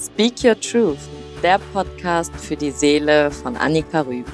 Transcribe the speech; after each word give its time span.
Speak 0.00 0.44
Your 0.44 0.58
Truth, 0.60 0.98
der 1.42 1.58
Podcast 1.72 2.32
für 2.36 2.54
die 2.54 2.70
Seele 2.70 3.32
von 3.32 3.56
Annika 3.56 4.02
Rüb. 4.02 4.26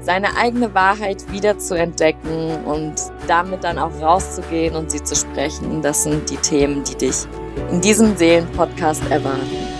Seine 0.00 0.36
eigene 0.36 0.74
Wahrheit 0.74 1.30
wieder 1.30 1.56
zu 1.58 1.78
entdecken 1.78 2.64
und 2.64 2.94
damit 3.28 3.62
dann 3.62 3.78
auch 3.78 3.92
rauszugehen 4.00 4.74
und 4.74 4.90
sie 4.90 5.02
zu 5.02 5.14
sprechen, 5.14 5.80
das 5.80 6.02
sind 6.02 6.28
die 6.28 6.36
Themen, 6.38 6.82
die 6.82 6.96
dich 6.96 7.18
in 7.70 7.80
diesem 7.80 8.16
Seelenpodcast 8.16 9.08
erwarten. 9.08 9.75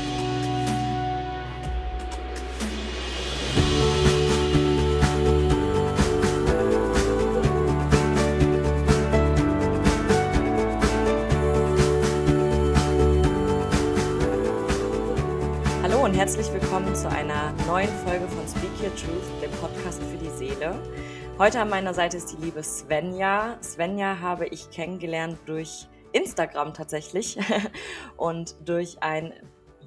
Heute 21.38 21.60
an 21.60 21.68
meiner 21.68 21.92
Seite 21.92 22.16
ist 22.16 22.32
die 22.32 22.42
liebe 22.42 22.62
Svenja. 22.62 23.62
Svenja 23.62 24.20
habe 24.20 24.46
ich 24.46 24.70
kennengelernt 24.70 25.38
durch 25.44 25.86
Instagram 26.12 26.72
tatsächlich 26.72 27.36
und 28.16 28.56
durch 28.66 29.02
ein 29.02 29.34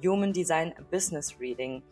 Human 0.00 0.32
Design 0.32 0.72
Business 0.92 1.40
Reading. 1.40 1.82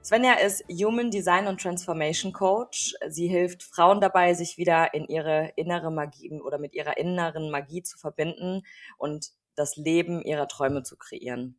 Svenja 0.00 0.34
ist 0.34 0.62
Human 0.70 1.10
Design 1.10 1.48
und 1.48 1.60
Transformation 1.60 2.32
Coach. 2.32 2.94
Sie 3.08 3.26
hilft 3.26 3.64
Frauen 3.64 4.00
dabei, 4.00 4.32
sich 4.34 4.58
wieder 4.58 4.94
in 4.94 5.08
ihre 5.08 5.52
innere 5.56 5.90
Magie 5.90 6.30
oder 6.40 6.58
mit 6.58 6.72
ihrer 6.72 6.96
inneren 6.96 7.50
Magie 7.50 7.82
zu 7.82 7.98
verbinden 7.98 8.62
und 8.96 9.32
das 9.56 9.74
Leben 9.74 10.22
ihrer 10.22 10.46
Träume 10.46 10.84
zu 10.84 10.96
kreieren. 10.96 11.58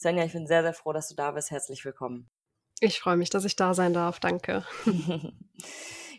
Svenja, 0.00 0.24
ich 0.24 0.32
bin 0.32 0.46
sehr, 0.46 0.62
sehr 0.62 0.72
froh, 0.72 0.94
dass 0.94 1.10
du 1.10 1.14
da 1.14 1.32
bist. 1.32 1.50
Herzlich 1.50 1.84
willkommen. 1.84 2.30
Ich 2.80 3.00
freue 3.00 3.18
mich, 3.18 3.28
dass 3.28 3.44
ich 3.44 3.54
da 3.54 3.74
sein 3.74 3.92
darf. 3.92 4.18
Danke. 4.18 4.64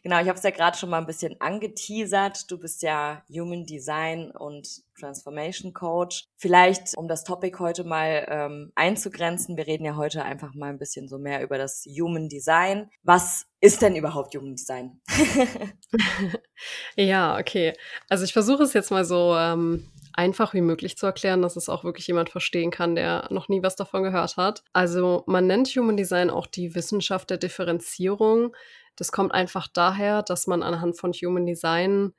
genau, 0.05 0.21
ich 0.21 0.27
habe 0.27 0.37
es 0.37 0.43
ja 0.43 0.51
gerade 0.51 0.77
schon 0.77 0.91
mal 0.91 0.99
ein 0.99 1.07
bisschen 1.07 1.35
angeteasert. 1.41 2.51
Du 2.51 2.59
bist 2.59 2.83
ja 2.83 3.23
Human 3.27 3.65
Design 3.65 4.29
und 4.29 4.67
Transformation 4.99 5.73
Coach. 5.73 6.25
Vielleicht, 6.37 6.95
um 6.95 7.07
das 7.07 7.23
Topic 7.23 7.57
heute 7.57 7.83
mal 7.83 8.23
ähm, 8.29 8.71
einzugrenzen, 8.75 9.57
wir 9.57 9.65
reden 9.65 9.83
ja 9.83 9.95
heute 9.95 10.23
einfach 10.23 10.53
mal 10.53 10.69
ein 10.69 10.77
bisschen 10.77 11.07
so 11.07 11.17
mehr 11.17 11.41
über 11.41 11.57
das 11.57 11.85
Human 11.85 12.29
Design. 12.29 12.91
Was 13.01 13.47
ist 13.61 13.81
denn 13.81 13.95
überhaupt 13.95 14.35
Human 14.35 14.55
Design? 14.55 15.01
ja, 16.95 17.39
okay. 17.39 17.73
Also 18.07 18.25
ich 18.25 18.33
versuche 18.33 18.61
es 18.61 18.73
jetzt 18.73 18.91
mal 18.91 19.05
so 19.05 19.35
ähm, 19.35 19.91
einfach 20.13 20.53
wie 20.53 20.61
möglich 20.61 20.97
zu 20.97 21.07
erklären, 21.07 21.41
dass 21.41 21.55
es 21.55 21.67
auch 21.67 21.83
wirklich 21.83 22.05
jemand 22.05 22.29
verstehen 22.29 22.69
kann, 22.69 22.93
der 22.93 23.27
noch 23.31 23.49
nie 23.49 23.63
was 23.63 23.75
davon 23.75 24.03
gehört 24.03 24.37
hat. 24.37 24.63
Also 24.71 25.23
man 25.25 25.47
nennt 25.47 25.67
Human 25.69 25.97
Design 25.97 26.29
auch 26.29 26.45
die 26.45 26.75
Wissenschaft 26.75 27.31
der 27.31 27.37
Differenzierung. 27.37 28.55
Das 28.95 29.11
kommt 29.11 29.33
einfach 29.33 29.67
daher, 29.67 30.23
dass 30.23 30.47
man 30.47 30.63
anhand 30.63 30.97
von 30.97 31.11
Human 31.13 31.45
Design 31.45 32.13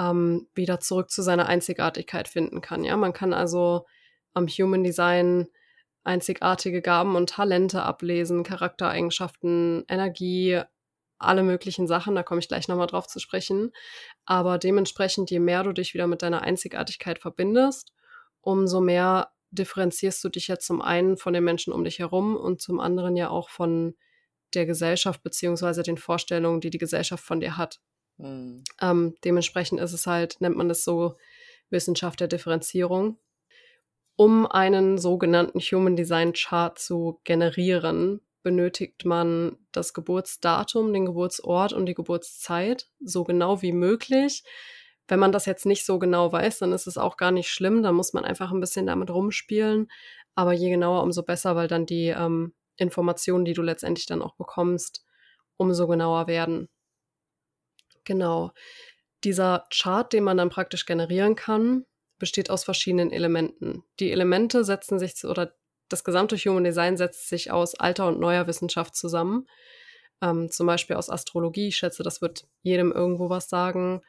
ähm, 0.00 0.48
wieder 0.54 0.80
zurück 0.80 1.10
zu 1.10 1.22
seiner 1.22 1.46
Einzigartigkeit 1.46 2.28
finden 2.28 2.60
kann. 2.60 2.84
Ja, 2.84 2.96
man 2.96 3.12
kann 3.12 3.32
also 3.32 3.86
am 4.34 4.46
Human 4.48 4.82
Design 4.82 5.48
einzigartige 6.04 6.82
Gaben 6.82 7.14
und 7.14 7.30
Talente 7.30 7.82
ablesen, 7.82 8.42
Charaktereigenschaften, 8.42 9.84
Energie, 9.88 10.60
alle 11.18 11.44
möglichen 11.44 11.86
Sachen, 11.86 12.14
da 12.16 12.22
komme 12.24 12.40
ich 12.40 12.48
gleich 12.48 12.66
nochmal 12.66 12.88
drauf 12.88 13.06
zu 13.06 13.20
sprechen. 13.20 13.72
Aber 14.24 14.58
dementsprechend, 14.58 15.30
je 15.30 15.38
mehr 15.38 15.62
du 15.62 15.72
dich 15.72 15.94
wieder 15.94 16.08
mit 16.08 16.22
deiner 16.22 16.42
Einzigartigkeit 16.42 17.20
verbindest, 17.20 17.92
umso 18.40 18.80
mehr 18.80 19.30
differenzierst 19.52 20.24
du 20.24 20.28
dich 20.28 20.48
ja 20.48 20.58
zum 20.58 20.82
einen 20.82 21.16
von 21.16 21.32
den 21.32 21.44
Menschen 21.44 21.72
um 21.72 21.84
dich 21.84 21.98
herum 22.00 22.36
und 22.36 22.60
zum 22.60 22.80
anderen 22.80 23.16
ja 23.16 23.28
auch 23.28 23.50
von 23.50 23.94
der 24.54 24.66
Gesellschaft 24.66 25.22
beziehungsweise 25.22 25.82
den 25.82 25.98
Vorstellungen, 25.98 26.60
die 26.60 26.70
die 26.70 26.78
Gesellschaft 26.78 27.24
von 27.24 27.40
dir 27.40 27.56
hat. 27.56 27.80
Mhm. 28.18 28.62
Ähm, 28.80 29.14
dementsprechend 29.24 29.80
ist 29.80 29.92
es 29.92 30.06
halt, 30.06 30.40
nennt 30.40 30.56
man 30.56 30.68
das 30.68 30.84
so 30.84 31.16
Wissenschaft 31.70 32.20
der 32.20 32.28
Differenzierung. 32.28 33.18
Um 34.16 34.46
einen 34.46 34.98
sogenannten 34.98 35.58
Human 35.58 35.96
Design 35.96 36.32
Chart 36.34 36.78
zu 36.78 37.20
generieren, 37.24 38.20
benötigt 38.42 39.04
man 39.04 39.56
das 39.72 39.94
Geburtsdatum, 39.94 40.92
den 40.92 41.06
Geburtsort 41.06 41.72
und 41.72 41.86
die 41.86 41.94
Geburtszeit 41.94 42.88
so 43.00 43.24
genau 43.24 43.62
wie 43.62 43.72
möglich. 43.72 44.44
Wenn 45.08 45.18
man 45.18 45.32
das 45.32 45.46
jetzt 45.46 45.66
nicht 45.66 45.84
so 45.84 45.98
genau 45.98 46.30
weiß, 46.32 46.58
dann 46.58 46.72
ist 46.72 46.86
es 46.86 46.98
auch 46.98 47.16
gar 47.16 47.32
nicht 47.32 47.48
schlimm. 47.48 47.82
Da 47.82 47.92
muss 47.92 48.12
man 48.12 48.24
einfach 48.24 48.52
ein 48.52 48.60
bisschen 48.60 48.86
damit 48.86 49.10
rumspielen. 49.10 49.90
Aber 50.34 50.52
je 50.52 50.70
genauer, 50.70 51.02
umso 51.02 51.22
besser, 51.22 51.56
weil 51.56 51.68
dann 51.68 51.86
die 51.86 52.08
ähm, 52.08 52.54
Informationen, 52.82 53.44
die 53.44 53.54
du 53.54 53.62
letztendlich 53.62 54.06
dann 54.06 54.22
auch 54.22 54.36
bekommst, 54.36 55.04
umso 55.56 55.86
genauer 55.86 56.26
werden. 56.26 56.68
Genau. 58.04 58.52
Dieser 59.24 59.66
Chart, 59.72 60.12
den 60.12 60.24
man 60.24 60.36
dann 60.36 60.50
praktisch 60.50 60.86
generieren 60.86 61.36
kann, 61.36 61.86
besteht 62.18 62.50
aus 62.50 62.64
verschiedenen 62.64 63.12
Elementen. 63.12 63.84
Die 64.00 64.10
Elemente 64.10 64.64
setzen 64.64 64.98
sich 64.98 65.16
zu, 65.16 65.30
oder 65.30 65.54
das 65.88 66.04
gesamte 66.04 66.36
Human 66.36 66.64
Design 66.64 66.96
setzt 66.96 67.28
sich 67.28 67.50
aus 67.50 67.74
alter 67.74 68.08
und 68.08 68.18
neuer 68.18 68.46
Wissenschaft 68.46 68.96
zusammen. 68.96 69.46
Ähm, 70.20 70.50
zum 70.50 70.66
Beispiel 70.66 70.96
aus 70.96 71.10
Astrologie. 71.10 71.68
Ich 71.68 71.76
schätze, 71.76 72.02
das 72.02 72.22
wird 72.22 72.46
jedem 72.62 72.92
irgendwo 72.92 73.28
was 73.28 73.48
sagen. 73.48 74.02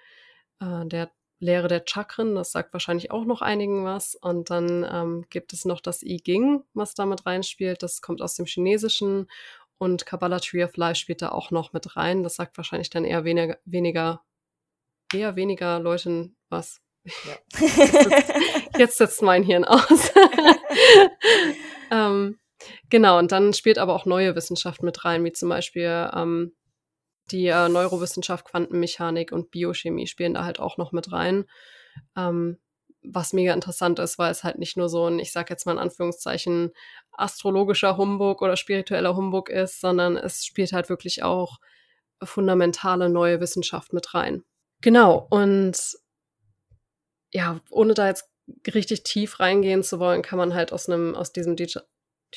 Äh, 0.59 0.85
der 0.85 1.12
Lehre 1.43 1.67
der 1.67 1.83
Chakren, 1.85 2.35
das 2.35 2.51
sagt 2.51 2.73
wahrscheinlich 2.73 3.11
auch 3.11 3.25
noch 3.25 3.41
einigen 3.41 3.83
was. 3.85 4.15
Und 4.15 4.49
dann 4.49 4.87
ähm, 4.89 5.25
gibt 5.29 5.53
es 5.53 5.65
noch 5.65 5.81
das 5.81 6.01
I 6.01 6.17
Ging, 6.17 6.63
was 6.73 6.95
damit 6.95 7.25
reinspielt. 7.25 7.83
Das 7.83 8.01
kommt 8.01 8.21
aus 8.21 8.35
dem 8.35 8.45
Chinesischen. 8.45 9.27
Und 9.77 10.05
Kabbalah 10.05 10.39
Tree 10.39 10.63
of 10.63 10.77
Life 10.77 10.95
spielt 10.95 11.21
da 11.21 11.29
auch 11.29 11.51
noch 11.51 11.73
mit 11.73 11.95
rein. 11.97 12.23
Das 12.23 12.35
sagt 12.35 12.57
wahrscheinlich 12.57 12.89
dann 12.89 13.05
eher 13.05 13.25
weniger, 13.25 13.57
weniger, 13.65 14.21
eher 15.13 15.35
weniger 15.35 15.79
Leuten 15.79 16.35
was. 16.49 16.81
Ja. 17.03 17.59
Jetzt 18.77 18.97
setzt 18.97 19.21
mein 19.21 19.43
Hirn 19.43 19.65
aus. 19.65 20.11
ähm, 21.91 22.39
genau, 22.89 23.19
und 23.19 23.31
dann 23.31 23.53
spielt 23.53 23.77
aber 23.77 23.93
auch 23.93 24.05
neue 24.05 24.35
Wissenschaft 24.35 24.83
mit 24.83 25.03
rein, 25.03 25.23
wie 25.25 25.33
zum 25.33 25.49
Beispiel 25.49 26.09
ähm, 26.15 26.53
die 27.31 27.47
äh, 27.47 27.69
Neurowissenschaft, 27.69 28.45
Quantenmechanik 28.45 29.31
und 29.31 29.51
Biochemie 29.51 30.07
spielen 30.07 30.34
da 30.34 30.44
halt 30.44 30.59
auch 30.59 30.78
noch 30.78 30.91
mit 30.91 31.11
rein. 31.11 31.45
Ähm, 32.17 32.57
was 33.03 33.34
mega 33.34 33.53
interessant 33.53 34.00
ist, 34.00 34.17
weil 34.17 34.31
es 34.31 34.44
halt 34.44 34.57
nicht 34.59 34.78
nur 34.78 34.89
so 34.89 35.07
ein, 35.07 35.19
ich 35.19 35.31
sag 35.31 35.50
jetzt 35.50 35.66
mal 35.66 35.73
in 35.73 35.79
Anführungszeichen, 35.79 36.72
astrologischer 37.12 37.97
Humbug 37.97 38.41
oder 38.41 38.56
spiritueller 38.56 39.16
Humbug 39.16 39.50
ist, 39.50 39.81
sondern 39.81 40.16
es 40.16 40.45
spielt 40.45 40.72
halt 40.72 40.89
wirklich 40.89 41.23
auch 41.23 41.59
fundamentale 42.23 43.09
neue 43.09 43.41
Wissenschaft 43.41 43.94
mit 43.94 44.13
rein. 44.13 44.44
Genau, 44.81 45.28
und 45.29 45.78
ja, 47.31 47.59
ohne 47.69 47.94
da 47.94 48.07
jetzt 48.07 48.29
richtig 48.73 49.03
tief 49.03 49.39
reingehen 49.39 49.83
zu 49.83 50.00
wollen, 50.00 50.22
kann 50.22 50.38
man 50.38 50.53
halt 50.53 50.72
aus 50.72 50.88
einem, 50.88 51.16
aus 51.16 51.33
diesem 51.33 51.56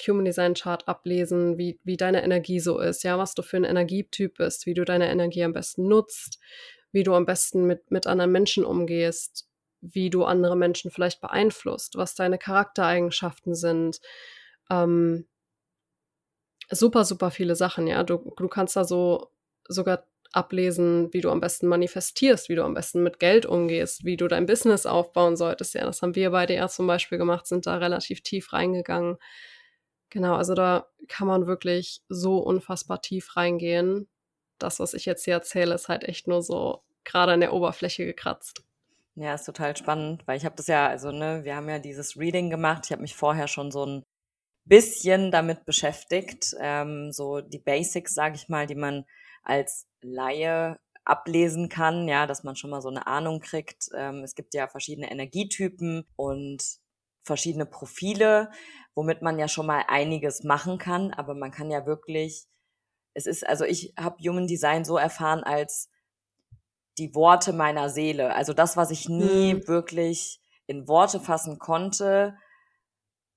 Human 0.07 0.25
Design 0.25 0.55
Chart 0.55 0.87
ablesen, 0.89 1.59
wie, 1.59 1.79
wie 1.84 1.97
deine 1.97 2.23
Energie 2.23 2.61
so 2.61 2.79
ist, 2.79 3.03
ja, 3.05 3.19
was 3.19 3.34
du 3.34 3.43
für 3.43 3.57
ein 3.57 3.65
Energietyp 3.65 4.39
bist, 4.39 4.67
wie 4.67 4.75
du 4.75 4.84
deine 4.84 5.09
Energie 5.09 5.45
am 5.45 5.53
besten 5.53 5.89
nutzt, 5.89 6.39
wie 6.93 7.03
du 7.03 7.15
am 7.15 7.27
besten 7.27 7.67
mit, 7.67 7.91
mit 7.91 8.07
anderen 8.07 8.33
Menschen 8.33 8.65
umgehst, 8.65 9.49
wie 9.81 10.11
du 10.11 10.25
andere 10.25 10.57
Menschen 10.57 10.91
vielleicht 10.91 11.21
beeinflusst, 11.21 11.97
was 11.97 12.15
deine 12.15 12.39
Charaktereigenschaften 12.39 13.55
sind. 13.55 14.01
Ähm, 14.71 15.27
super, 16.71 17.04
super 17.04 17.31
viele 17.31 17.57
Sachen, 17.57 17.87
ja. 17.87 18.03
Du, 18.03 18.33
du 18.37 18.48
kannst 18.48 18.77
da 18.77 18.84
so 18.84 19.31
sogar 19.69 20.04
ablesen, 20.33 21.13
wie 21.13 21.21
du 21.21 21.31
am 21.31 21.41
besten 21.41 21.66
manifestierst, 21.66 22.48
wie 22.48 22.54
du 22.54 22.65
am 22.65 22.75
besten 22.75 23.03
mit 23.03 23.19
Geld 23.19 23.47
umgehst, 23.47 24.04
wie 24.04 24.16
du 24.16 24.28
dein 24.28 24.47
Business 24.47 24.84
aufbauen 24.84 25.37
solltest. 25.37 25.75
Ja, 25.75 25.84
das 25.84 26.03
haben 26.03 26.15
wir 26.15 26.31
beide 26.31 26.54
ja 26.54 26.69
zum 26.69 26.87
Beispiel 26.87 27.19
gemacht, 27.19 27.47
sind 27.47 27.66
da 27.66 27.77
relativ 27.77 28.22
tief 28.22 28.53
reingegangen. 28.53 29.16
Genau, 30.11 30.37
also 30.37 30.55
da 30.55 30.87
kann 31.09 31.27
man 31.27 31.47
wirklich 31.47 32.03
so 32.09 32.39
unfassbar 32.39 33.03
tief 33.03 33.37
reingehen. 33.37 34.09
Das, 34.59 34.81
was 34.81 34.95
ich 34.95 35.05
jetzt 35.05 35.25
hier 35.25 35.35
erzähle, 35.35 35.75
ist 35.75 35.89
halt 35.89 36.05
echt 36.05 36.29
nur 36.29 36.43
so 36.43 36.83
gerade 37.05 37.33
an 37.33 37.41
der 37.41 37.53
Oberfläche 37.53 38.07
gekratzt. 38.07 38.65
Ja, 39.15 39.35
ist 39.35 39.45
total 39.45 39.77
spannend, 39.77 40.27
weil 40.27 40.37
ich 40.37 40.45
habe 40.45 40.57
das 40.57 40.67
ja, 40.67 40.89
also 40.89 41.11
ne, 41.11 41.45
wir 41.45 41.57
haben 41.57 41.69
ja 41.69 41.79
dieses 41.79 42.19
Reading 42.19 42.51
gemacht. 42.51 42.83
Ich 42.85 42.93
habe 42.93 43.03
mich 43.03 43.17
vorher 43.17 43.49
schon 43.49 43.71
so 43.71 43.87
ein 43.87 44.05
bisschen 44.67 45.31
damit 45.31 45.65
beschäftigt, 45.65 46.55
ähm, 46.61 47.13
so 47.13 47.41
die 47.41 47.59
Basics, 47.59 48.15
sage 48.15 48.35
ich 48.37 48.49
mal, 48.49 48.67
die 48.67 48.75
man 48.75 49.05
als 49.43 49.87
Laie 50.03 50.79
ablesen 51.05 51.69
kann, 51.69 52.09
ja, 52.09 52.27
dass 52.27 52.43
man 52.45 52.57
schon 52.57 52.71
mal 52.71 52.83
so 52.83 52.89
eine 52.89 53.07
Ahnung 53.07 53.41
kriegt. 53.41 53.89
Ähm, 53.97 54.25
es 54.25 54.35
gibt 54.35 54.55
ja 54.55 54.67
verschiedene 54.67 55.11
Energietypen 55.11 56.05
und 56.17 56.63
verschiedene 57.27 57.67
Profile, 57.67 58.51
womit 58.95 59.21
man 59.21 59.39
ja 59.39 59.49
schon 59.49 59.67
mal 59.67 59.84
einiges 59.89 60.45
machen 60.45 60.78
kann, 60.78 61.13
aber 61.13 61.34
man 61.34 61.51
kann 61.51 61.71
ja 61.71 61.84
wirklich, 61.84 62.47
es 63.15 63.27
ist, 63.27 63.47
also 63.47 63.65
ich 63.65 63.93
habe 63.99 64.23
Human 64.27 64.47
Design 64.47 64.84
so 64.84 64.97
erfahren 64.97 65.45
als 65.45 65.91
die 66.99 67.15
Worte 67.15 67.53
meiner 67.53 67.91
Seele, 67.91 68.34
also 68.34 68.55
das, 68.55 68.77
was 68.77 68.91
ich 68.91 69.09
nie 69.09 69.55
mhm. 69.55 69.69
wirklich 69.69 70.41
in 70.67 70.89
Worte 70.89 71.21
fassen 71.21 71.59
konnte, 71.59 72.37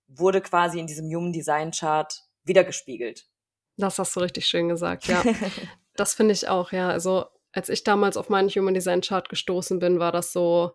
wurde 0.08 0.42
quasi 0.42 0.80
in 0.80 0.88
diesem 0.88 1.08
Human 1.14 1.34
Design 1.34 1.72
Chart 1.72 2.14
wiedergespiegelt. 2.44 3.28
Das 3.78 4.00
hast 4.00 4.16
du 4.16 4.22
richtig 4.22 4.48
schön 4.48 4.70
gesagt, 4.70 5.08
ja. 5.08 5.24
das 5.96 6.14
finde 6.14 6.34
ich 6.34 6.48
auch, 6.48 6.72
ja. 6.72 6.90
Also 6.90 7.26
als 7.52 7.70
ich 7.70 7.84
damals 7.84 8.18
auf 8.18 8.30
meinen 8.30 8.50
Human 8.50 8.74
Design 8.74 9.02
Chart 9.02 9.28
gestoßen 9.30 9.80
bin, 9.80 10.00
war 10.00 10.12
das 10.12 10.32
so 10.32 10.74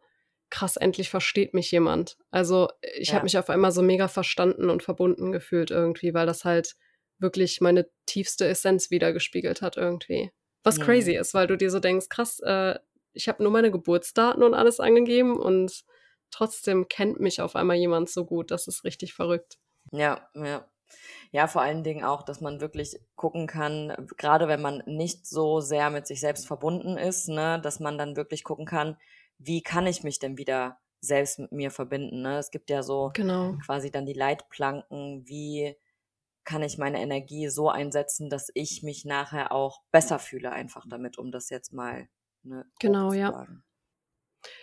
krass, 0.55 0.77
endlich 0.77 1.11
versteht 1.11 1.53
mich 1.53 1.73
jemand. 1.73 2.17
Also 2.31 2.69
ich 2.97 3.09
ja. 3.09 3.15
habe 3.15 3.25
mich 3.25 3.37
auf 3.37 3.51
einmal 3.51 3.73
so 3.73 3.83
mega 3.83 4.07
verstanden 4.07 4.71
und 4.71 4.85
verbunden 4.85 5.33
gefühlt 5.33 5.73
irgendwie, 5.73 6.15
weil 6.15 6.27
das 6.27 6.45
halt 6.45 6.77
wirklich 7.19 7.61
meine 7.61 7.89
tiefste 8.07 8.47
Essenz 8.47 8.93
wiedergespiegelt 8.93 9.63
hat 9.63 9.77
irgendwie. 9.77 10.31
Was 10.63 10.79
ja. 10.79 10.85
crazy 10.85 11.17
ist, 11.17 11.35
weil 11.35 11.49
du 11.49 11.57
dir 11.57 11.73
so 11.73 11.81
denkst, 11.81 12.09
krass, 12.09 12.39
äh, 12.39 12.79
ich 13.13 13.29
habe 13.29 13.43
nur 13.43 13.51
meine 13.51 13.73
Geburtsdaten 13.73 14.45
und 14.45 14.55
alles 14.55 14.79
angegeben 14.79 15.41
und 15.41 15.85
trotzdem 16.31 16.87
kennt 16.87 17.19
mich 17.19 17.41
auf 17.41 17.57
einmal 17.57 17.77
jemand 17.77 18.09
so 18.09 18.25
gut. 18.25 18.53
Das 18.53 18.69
ist 18.69 18.85
richtig 18.85 19.13
verrückt. 19.13 19.59
Ja, 19.91 20.29
ja. 20.35 20.69
Ja, 21.33 21.49
vor 21.49 21.63
allen 21.63 21.83
Dingen 21.83 22.05
auch, 22.05 22.23
dass 22.23 22.41
man 22.41 22.61
wirklich 22.61 23.01
gucken 23.17 23.49
kann, 23.49 23.93
gerade 24.17 24.47
wenn 24.47 24.63
man 24.63 24.85
nicht 24.87 25.27
so 25.27 25.59
sehr 25.59 25.91
mit 25.91 26.07
sich 26.07 26.21
selbst 26.21 26.47
verbunden 26.47 26.97
ist, 26.97 27.29
ne, 27.29 27.61
dass 27.61 27.81
man 27.81 27.99
dann 27.99 28.15
wirklich 28.15 28.45
gucken 28.45 28.67
kann, 28.67 28.97
wie 29.47 29.63
kann 29.63 29.87
ich 29.87 30.03
mich 30.03 30.19
denn 30.19 30.39
wieder 30.39 30.79
selbst 31.01 31.39
mit 31.39 31.53
mir 31.53 31.71
verbinden. 31.71 32.23
Ne? 32.23 32.39
Es 32.39 32.51
gibt 32.51 32.71
ja 32.71 32.83
so 32.83 33.11
genau. 33.15 33.57
quasi 33.65 33.91
dann 33.91 34.07
die 34.07 34.15
Leitplanken, 34.15 35.27
wie 35.27 35.77
kann 36.45 36.63
ich 36.63 36.79
meine 36.79 37.01
Energie 37.01 37.49
so 37.49 37.71
einsetzen, 37.71 38.29
dass 38.29 38.51
ich 38.55 38.83
mich 38.83 39.05
nachher 39.05 39.53
auch 39.53 39.81
besser 39.91 40.19
fühle, 40.19 40.53
einfach 40.53 40.85
damit, 40.89 41.19
um 41.19 41.31
das 41.31 41.49
jetzt 41.49 41.73
mal 41.73 42.09
ne, 42.43 42.67
genau, 42.81 43.13
ja. 43.13 43.47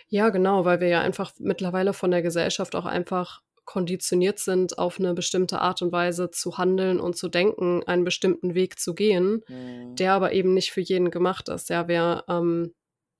Ja, 0.06 0.28
genau, 0.28 0.64
weil 0.64 0.80
wir 0.80 0.88
ja 0.88 1.00
einfach 1.00 1.32
mittlerweile 1.38 1.92
von 1.92 2.12
der 2.12 2.22
Gesellschaft 2.22 2.76
auch 2.76 2.86
einfach 2.86 3.42
konditioniert 3.64 4.38
sind, 4.38 4.78
auf 4.78 5.00
eine 5.00 5.14
bestimmte 5.14 5.60
Art 5.60 5.82
und 5.82 5.92
Weise 5.92 6.30
zu 6.30 6.58
handeln 6.58 7.00
und 7.00 7.16
zu 7.16 7.28
denken, 7.28 7.82
einen 7.84 8.04
bestimmten 8.04 8.54
Weg 8.54 8.78
zu 8.78 8.94
gehen, 8.94 9.42
mhm. 9.48 9.96
der 9.96 10.12
aber 10.12 10.32
eben 10.32 10.54
nicht 10.54 10.70
für 10.70 10.80
jeden 10.80 11.10
gemacht 11.10 11.48
ist. 11.48 11.68
Ja, 11.68 11.88
wir, 11.88 12.24
ähm, 12.28 12.74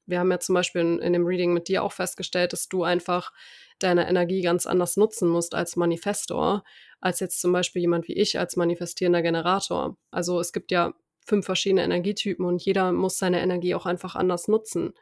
wir 0.06 0.19
haben 0.19 0.31
ja 0.31 0.40
zum 0.40 0.54
Beispiel 0.54 0.81
in, 0.81 0.99
in 0.99 1.12
dem 1.12 1.26
Reading 1.26 1.52
mit 1.52 1.69
dir 1.69 1.82
auch 1.82 1.93
festgestellt, 1.93 2.52
dass 2.52 2.69
du 2.69 2.84
einfach 2.84 3.32
deine 3.78 4.08
Energie 4.08 4.43
ganz 4.43 4.66
anders 4.66 4.96
nutzen 4.96 5.28
musst 5.28 5.54
als 5.54 5.76
Manifestor, 5.76 6.64
als 7.00 7.20
jetzt 7.20 7.40
zum 7.40 7.52
Beispiel 7.52 7.82
jemand 7.82 8.08
wie 8.08 8.14
ich 8.14 8.38
als 8.38 8.56
manifestierender 8.56 9.22
Generator. 9.22 9.96
Also 10.10 10.40
es 10.40 10.52
gibt 10.52 10.70
ja 10.70 10.94
fünf 11.25 11.46
verschiedene 11.46 11.84
Energietypen 11.84 12.44
und 12.44 12.64
jeder 12.64 12.93
muss 12.93 13.19
seine 13.19 13.40
Energie 13.40 13.75
auch 13.75 13.87
einfach 13.87 14.14
anders 14.14 14.49
nutzen 14.49 14.94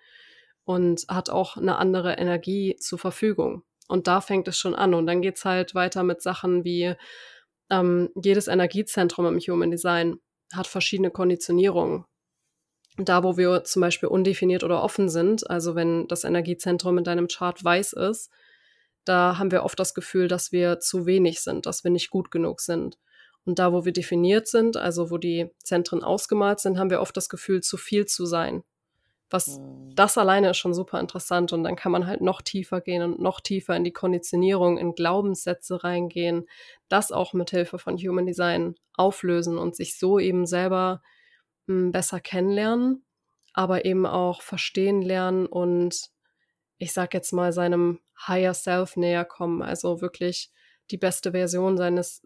und 0.64 1.04
hat 1.08 1.30
auch 1.30 1.56
eine 1.56 1.76
andere 1.76 2.14
Energie 2.14 2.76
zur 2.76 2.98
Verfügung. 2.98 3.62
Und 3.88 4.06
da 4.06 4.20
fängt 4.20 4.46
es 4.46 4.56
schon 4.56 4.74
an. 4.74 4.94
Und 4.94 5.06
dann 5.06 5.20
geht 5.20 5.36
es 5.36 5.44
halt 5.44 5.74
weiter 5.74 6.04
mit 6.04 6.22
Sachen 6.22 6.64
wie 6.64 6.94
ähm, 7.70 8.10
jedes 8.22 8.46
Energiezentrum 8.46 9.26
im 9.26 9.38
Human 9.40 9.70
Design 9.70 10.20
hat 10.52 10.66
verschiedene 10.66 11.10
Konditionierungen. 11.10 12.04
Da, 12.96 13.22
wo 13.22 13.36
wir 13.36 13.64
zum 13.64 13.80
Beispiel 13.80 14.08
undefiniert 14.08 14.64
oder 14.64 14.82
offen 14.82 15.08
sind, 15.08 15.48
also 15.48 15.74
wenn 15.74 16.08
das 16.08 16.24
Energiezentrum 16.24 16.98
in 16.98 17.04
deinem 17.04 17.28
Chart 17.28 17.62
weiß 17.62 17.92
ist, 17.94 18.30
da 19.04 19.38
haben 19.38 19.50
wir 19.50 19.64
oft 19.64 19.78
das 19.78 19.94
Gefühl, 19.94 20.28
dass 20.28 20.52
wir 20.52 20.80
zu 20.80 21.06
wenig 21.06 21.40
sind, 21.40 21.66
dass 21.66 21.84
wir 21.84 21.90
nicht 21.90 22.10
gut 22.10 22.30
genug 22.30 22.60
sind. 22.60 22.98
Und 23.44 23.58
da, 23.58 23.72
wo 23.72 23.84
wir 23.84 23.92
definiert 23.92 24.48
sind, 24.48 24.76
also 24.76 25.10
wo 25.10 25.16
die 25.16 25.50
Zentren 25.62 26.04
ausgemalt 26.04 26.60
sind, 26.60 26.78
haben 26.78 26.90
wir 26.90 27.00
oft 27.00 27.16
das 27.16 27.28
Gefühl, 27.28 27.62
zu 27.62 27.76
viel 27.76 28.04
zu 28.04 28.26
sein. 28.26 28.62
Was 29.30 29.58
mhm. 29.58 29.94
das 29.94 30.18
alleine 30.18 30.50
ist 30.50 30.58
schon 30.58 30.74
super 30.74 31.00
interessant 31.00 31.52
und 31.52 31.62
dann 31.62 31.76
kann 31.76 31.92
man 31.92 32.06
halt 32.06 32.20
noch 32.20 32.42
tiefer 32.42 32.80
gehen 32.80 33.02
und 33.02 33.20
noch 33.20 33.40
tiefer 33.40 33.76
in 33.76 33.84
die 33.84 33.92
Konditionierung, 33.92 34.76
in 34.76 34.94
Glaubenssätze 34.94 35.82
reingehen, 35.82 36.46
das 36.88 37.12
auch 37.12 37.32
mit 37.32 37.50
Hilfe 37.50 37.78
von 37.78 37.96
Human 37.96 38.26
Design 38.26 38.74
auflösen 38.94 39.56
und 39.56 39.76
sich 39.76 39.98
so 39.98 40.18
eben 40.18 40.46
selber 40.46 41.00
hm, 41.00 41.19
besser 41.66 42.20
kennenlernen, 42.20 43.04
aber 43.52 43.84
eben 43.84 44.06
auch 44.06 44.42
verstehen 44.42 45.02
lernen 45.02 45.46
und 45.46 46.10
ich 46.78 46.92
sag 46.92 47.14
jetzt 47.14 47.32
mal 47.32 47.52
seinem 47.52 48.00
Higher 48.26 48.54
Self 48.54 48.96
näher 48.96 49.24
kommen, 49.24 49.62
also 49.62 50.00
wirklich 50.00 50.50
die 50.90 50.98
beste 50.98 51.32
Version 51.32 51.76
seines 51.76 52.22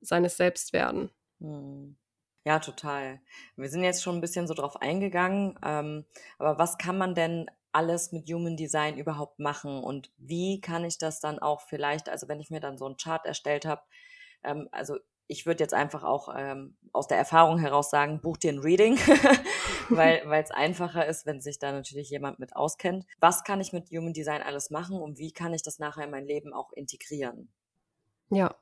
seines 0.00 0.36
Selbst 0.36 0.72
werden. 0.72 1.10
Mhm. 1.38 1.96
Ja, 2.44 2.58
total. 2.58 3.20
Wir 3.56 3.68
sind 3.68 3.84
jetzt 3.84 4.02
schon 4.02 4.16
ein 4.16 4.20
bisschen 4.20 4.48
so 4.48 4.54
drauf 4.54 4.76
eingegangen, 4.82 5.56
ähm, 5.64 6.04
aber 6.38 6.58
was 6.58 6.76
kann 6.76 6.98
man 6.98 7.14
denn 7.14 7.48
alles 7.70 8.10
mit 8.10 8.28
Human 8.28 8.56
Design 8.56 8.98
überhaupt 8.98 9.38
machen 9.38 9.82
und 9.82 10.10
wie 10.16 10.60
kann 10.60 10.84
ich 10.84 10.98
das 10.98 11.20
dann 11.20 11.38
auch 11.38 11.60
vielleicht, 11.60 12.08
also 12.08 12.28
wenn 12.28 12.40
ich 12.40 12.50
mir 12.50 12.60
dann 12.60 12.78
so 12.78 12.86
einen 12.86 12.96
Chart 12.96 13.24
erstellt 13.24 13.64
habe, 13.64 13.82
ähm, 14.42 14.68
also 14.72 14.98
ich 15.26 15.46
würde 15.46 15.62
jetzt 15.62 15.74
einfach 15.74 16.04
auch 16.04 16.34
ähm, 16.36 16.76
aus 16.92 17.08
der 17.08 17.18
Erfahrung 17.18 17.58
heraus 17.58 17.90
sagen, 17.90 18.20
buch 18.20 18.36
dir 18.36 18.52
ein 18.52 18.58
Reading, 18.58 18.96
weil 19.88 20.22
es 20.42 20.50
einfacher 20.50 21.06
ist, 21.06 21.26
wenn 21.26 21.40
sich 21.40 21.58
da 21.58 21.72
natürlich 21.72 22.10
jemand 22.10 22.38
mit 22.38 22.54
auskennt. 22.56 23.06
Was 23.20 23.44
kann 23.44 23.60
ich 23.60 23.72
mit 23.72 23.90
Human 23.90 24.12
Design 24.12 24.42
alles 24.42 24.70
machen 24.70 25.00
und 25.00 25.18
wie 25.18 25.32
kann 25.32 25.54
ich 25.54 25.62
das 25.62 25.78
nachher 25.78 26.04
in 26.04 26.10
mein 26.10 26.26
Leben 26.26 26.52
auch 26.52 26.72
integrieren? 26.72 27.52
Ja, 28.30 28.54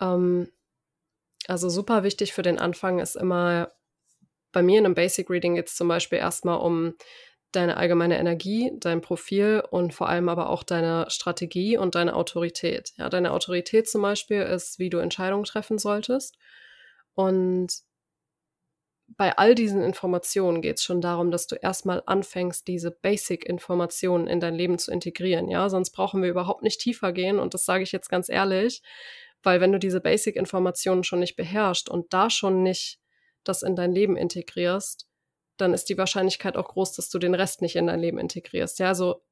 ähm, 0.00 0.50
also 1.46 1.68
super 1.68 2.02
wichtig 2.02 2.32
für 2.32 2.42
den 2.42 2.58
Anfang 2.58 2.98
ist 2.98 3.16
immer 3.16 3.72
bei 4.52 4.62
mir 4.62 4.78
in 4.78 4.84
einem 4.84 4.94
Basic 4.94 5.28
Reading 5.30 5.56
jetzt 5.56 5.76
zum 5.76 5.88
Beispiel 5.88 6.18
erstmal 6.18 6.60
um 6.60 6.94
deine 7.52 7.76
allgemeine 7.76 8.18
Energie, 8.18 8.72
dein 8.78 9.00
Profil 9.00 9.62
und 9.70 9.94
vor 9.94 10.08
allem 10.08 10.28
aber 10.28 10.50
auch 10.50 10.62
deine 10.62 11.06
Strategie 11.08 11.76
und 11.76 11.94
deine 11.94 12.14
Autorität. 12.14 12.92
Ja, 12.96 13.08
deine 13.08 13.32
Autorität 13.32 13.88
zum 13.88 14.02
Beispiel 14.02 14.42
ist, 14.42 14.78
wie 14.78 14.90
du 14.90 14.98
Entscheidungen 14.98 15.44
treffen 15.44 15.78
solltest. 15.78 16.36
Und 17.14 17.82
bei 19.16 19.36
all 19.36 19.54
diesen 19.54 19.82
Informationen 19.82 20.62
geht 20.62 20.78
es 20.78 20.84
schon 20.84 21.00
darum, 21.00 21.30
dass 21.30 21.46
du 21.46 21.56
erstmal 21.56 22.02
anfängst, 22.06 22.66
diese 22.66 22.90
Basic-Informationen 22.90 24.26
in 24.26 24.40
dein 24.40 24.54
Leben 24.54 24.78
zu 24.78 24.90
integrieren. 24.90 25.48
Ja, 25.48 25.68
sonst 25.68 25.90
brauchen 25.90 26.22
wir 26.22 26.30
überhaupt 26.30 26.62
nicht 26.62 26.80
tiefer 26.80 27.12
gehen. 27.12 27.38
Und 27.38 27.54
das 27.54 27.64
sage 27.64 27.82
ich 27.82 27.92
jetzt 27.92 28.08
ganz 28.08 28.28
ehrlich. 28.28 28.82
Weil 29.42 29.60
wenn 29.60 29.72
du 29.72 29.78
diese 29.78 30.00
Basic-Informationen 30.00 31.04
schon 31.04 31.20
nicht 31.20 31.36
beherrschst 31.36 31.88
und 31.88 32.12
da 32.12 32.30
schon 32.30 32.62
nicht 32.62 33.00
das 33.44 33.62
in 33.62 33.76
dein 33.76 33.92
Leben 33.92 34.16
integrierst, 34.16 35.08
dann 35.56 35.74
ist 35.74 35.88
die 35.88 35.98
Wahrscheinlichkeit 35.98 36.56
auch 36.56 36.68
groß, 36.68 36.92
dass 36.92 37.08
du 37.08 37.18
den 37.18 37.34
Rest 37.34 37.62
nicht 37.62 37.76
in 37.76 37.86
dein 37.86 38.00
Leben 38.00 38.18
integrierst. 38.18 38.78
Ja, 38.78 38.88
also 38.88 39.22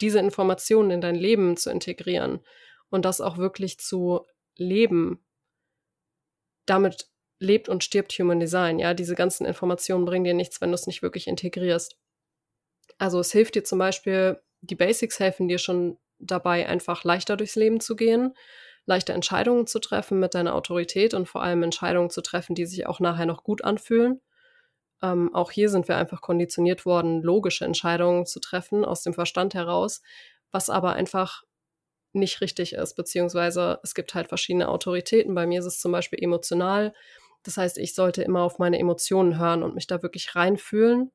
diese 0.00 0.18
Informationen 0.18 0.90
in 0.90 1.00
dein 1.00 1.14
Leben 1.14 1.56
zu 1.56 1.70
integrieren 1.70 2.40
und 2.88 3.04
das 3.04 3.20
auch 3.20 3.36
wirklich 3.36 3.78
zu 3.78 4.26
leben, 4.56 5.24
damit 6.66 7.08
lebt 7.38 7.68
und 7.68 7.84
stirbt 7.84 8.12
Human 8.12 8.40
Design. 8.40 8.78
Ja, 8.78 8.94
diese 8.94 9.14
ganzen 9.14 9.46
Informationen 9.46 10.04
bringen 10.04 10.24
dir 10.24 10.34
nichts, 10.34 10.60
wenn 10.60 10.70
du 10.70 10.74
es 10.74 10.86
nicht 10.86 11.02
wirklich 11.02 11.26
integrierst. 11.26 11.98
Also 12.98 13.20
es 13.20 13.32
hilft 13.32 13.54
dir 13.54 13.64
zum 13.64 13.78
Beispiel, 13.78 14.40
die 14.60 14.74
Basics 14.74 15.18
helfen 15.20 15.48
dir 15.48 15.58
schon 15.58 15.98
dabei, 16.18 16.66
einfach 16.68 17.04
leichter 17.04 17.36
durchs 17.36 17.56
Leben 17.56 17.80
zu 17.80 17.96
gehen 17.96 18.34
leichte 18.86 19.12
Entscheidungen 19.12 19.66
zu 19.66 19.78
treffen 19.78 20.18
mit 20.18 20.34
deiner 20.34 20.54
Autorität 20.54 21.14
und 21.14 21.26
vor 21.28 21.42
allem 21.42 21.62
Entscheidungen 21.62 22.10
zu 22.10 22.22
treffen, 22.22 22.54
die 22.54 22.66
sich 22.66 22.86
auch 22.86 23.00
nachher 23.00 23.26
noch 23.26 23.44
gut 23.44 23.62
anfühlen. 23.64 24.20
Ähm, 25.02 25.34
auch 25.34 25.50
hier 25.50 25.68
sind 25.68 25.88
wir 25.88 25.96
einfach 25.96 26.20
konditioniert 26.20 26.84
worden, 26.84 27.22
logische 27.22 27.64
Entscheidungen 27.64 28.26
zu 28.26 28.40
treffen 28.40 28.84
aus 28.84 29.02
dem 29.02 29.14
Verstand 29.14 29.54
heraus, 29.54 30.02
was 30.50 30.68
aber 30.68 30.92
einfach 30.92 31.42
nicht 32.12 32.40
richtig 32.40 32.72
ist, 32.74 32.94
beziehungsweise 32.94 33.78
es 33.82 33.94
gibt 33.94 34.14
halt 34.14 34.28
verschiedene 34.28 34.68
Autoritäten. 34.68 35.34
Bei 35.34 35.46
mir 35.46 35.60
ist 35.60 35.66
es 35.66 35.80
zum 35.80 35.92
Beispiel 35.92 36.18
emotional. 36.22 36.92
Das 37.44 37.56
heißt, 37.56 37.78
ich 37.78 37.94
sollte 37.94 38.22
immer 38.22 38.42
auf 38.42 38.58
meine 38.58 38.78
Emotionen 38.78 39.38
hören 39.38 39.62
und 39.62 39.74
mich 39.74 39.86
da 39.86 40.02
wirklich 40.02 40.34
reinfühlen 40.34 41.12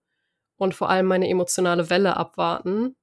und 0.58 0.74
vor 0.74 0.90
allem 0.90 1.06
meine 1.06 1.30
emotionale 1.30 1.90
Welle 1.90 2.18
abwarten, 2.18 2.96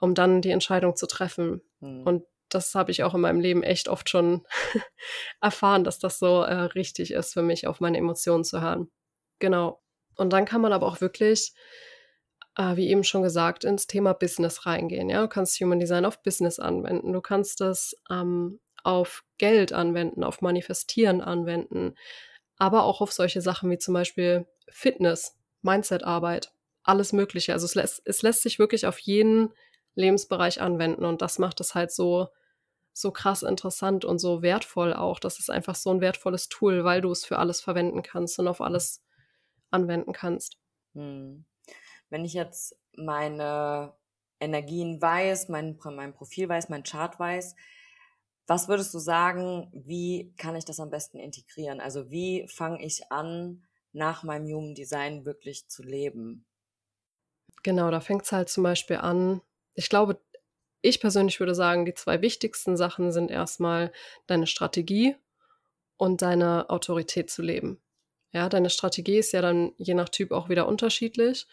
um 0.00 0.14
dann 0.14 0.42
die 0.42 0.50
Entscheidung 0.50 0.96
zu 0.96 1.06
treffen. 1.06 1.62
Mhm. 1.80 2.02
Und 2.02 2.24
das 2.48 2.74
habe 2.74 2.90
ich 2.90 3.04
auch 3.04 3.14
in 3.14 3.20
meinem 3.20 3.40
Leben 3.40 3.62
echt 3.62 3.88
oft 3.88 4.08
schon 4.10 4.44
erfahren, 5.40 5.84
dass 5.84 5.98
das 5.98 6.18
so 6.18 6.42
äh, 6.42 6.54
richtig 6.54 7.12
ist 7.12 7.32
für 7.32 7.42
mich, 7.42 7.66
auf 7.66 7.80
meine 7.80 7.98
Emotionen 7.98 8.44
zu 8.44 8.60
hören. 8.60 8.90
Genau. 9.38 9.80
Und 10.20 10.32
dann 10.32 10.44
kann 10.44 10.60
man 10.60 10.72
aber 10.72 10.86
auch 10.86 11.00
wirklich, 11.00 11.54
äh, 12.56 12.76
wie 12.76 12.88
eben 12.88 13.04
schon 13.04 13.22
gesagt, 13.22 13.64
ins 13.64 13.86
Thema 13.86 14.12
Business 14.12 14.66
reingehen. 14.66 15.08
Ja, 15.08 15.22
du 15.22 15.28
kannst 15.28 15.58
Human 15.60 15.80
Design 15.80 16.04
auf 16.04 16.22
Business 16.22 16.58
anwenden. 16.58 17.12
Du 17.12 17.20
kannst 17.20 17.60
es 17.62 17.96
ähm, 18.10 18.60
auf 18.84 19.24
Geld 19.38 19.72
anwenden, 19.72 20.22
auf 20.22 20.42
Manifestieren 20.42 21.20
anwenden, 21.22 21.94
aber 22.58 22.84
auch 22.84 23.00
auf 23.00 23.12
solche 23.12 23.40
Sachen 23.40 23.70
wie 23.70 23.78
zum 23.78 23.94
Beispiel 23.94 24.46
Fitness, 24.68 25.38
Mindset-Arbeit, 25.62 26.52
alles 26.82 27.12
Mögliche. 27.12 27.54
Also 27.54 27.64
es 27.64 27.74
lässt, 27.74 28.02
es 28.04 28.22
lässt 28.22 28.42
sich 28.42 28.58
wirklich 28.58 28.86
auf 28.86 28.98
jeden 28.98 29.54
Lebensbereich 29.94 30.60
anwenden 30.60 31.04
und 31.04 31.22
das 31.22 31.38
macht 31.38 31.60
es 31.60 31.74
halt 31.74 31.90
so 31.92 32.28
so 32.92 33.12
krass 33.12 33.42
interessant 33.42 34.04
und 34.04 34.18
so 34.18 34.42
wertvoll 34.42 34.92
auch. 34.92 35.20
Das 35.20 35.38
ist 35.38 35.50
einfach 35.50 35.74
so 35.76 35.90
ein 35.90 36.00
wertvolles 36.00 36.48
Tool, 36.48 36.84
weil 36.84 37.00
du 37.00 37.10
es 37.10 37.24
für 37.24 37.38
alles 37.38 37.60
verwenden 37.60 38.02
kannst 38.02 38.38
und 38.38 38.48
auf 38.48 38.60
alles 38.60 39.02
anwenden 39.70 40.12
kannst. 40.12 40.58
Hm. 40.94 41.44
Wenn 42.08 42.24
ich 42.24 42.34
jetzt 42.34 42.76
meine 42.96 43.94
Energien 44.40 45.00
weiß, 45.00 45.48
mein, 45.48 45.78
mein 45.84 46.14
Profil 46.14 46.48
weiß, 46.48 46.68
mein 46.68 46.82
Chart 46.82 47.18
weiß, 47.18 47.54
was 48.46 48.68
würdest 48.68 48.92
du 48.94 48.98
sagen, 48.98 49.70
wie 49.72 50.34
kann 50.36 50.56
ich 50.56 50.64
das 50.64 50.80
am 50.80 50.90
besten 50.90 51.18
integrieren? 51.18 51.80
Also 51.80 52.10
wie 52.10 52.48
fange 52.48 52.84
ich 52.84 53.12
an, 53.12 53.64
nach 53.92 54.22
meinem 54.22 54.46
Human 54.46 54.74
Design 54.74 55.24
wirklich 55.24 55.68
zu 55.68 55.82
leben? 55.82 56.44
Genau, 57.62 57.90
da 57.90 58.00
fängt 58.00 58.22
es 58.22 58.32
halt 58.32 58.48
zum 58.48 58.64
Beispiel 58.64 58.96
an. 58.96 59.40
Ich 59.74 59.88
glaube, 59.88 60.20
ich 60.82 61.00
persönlich 61.00 61.38
würde 61.38 61.54
sagen, 61.54 61.84
die 61.84 61.94
zwei 61.94 62.22
wichtigsten 62.22 62.76
Sachen 62.76 63.12
sind 63.12 63.30
erstmal 63.30 63.92
deine 64.26 64.46
Strategie 64.46 65.14
und 65.96 66.22
deine 66.22 66.70
Autorität 66.70 67.30
zu 67.30 67.42
leben. 67.42 67.80
Ja, 68.32 68.48
deine 68.48 68.70
Strategie 68.70 69.18
ist 69.18 69.32
ja 69.32 69.42
dann 69.42 69.72
je 69.76 69.94
nach 69.94 70.08
Typ 70.08 70.30
auch 70.30 70.48
wieder 70.48 70.68
unterschiedlich. 70.68 71.46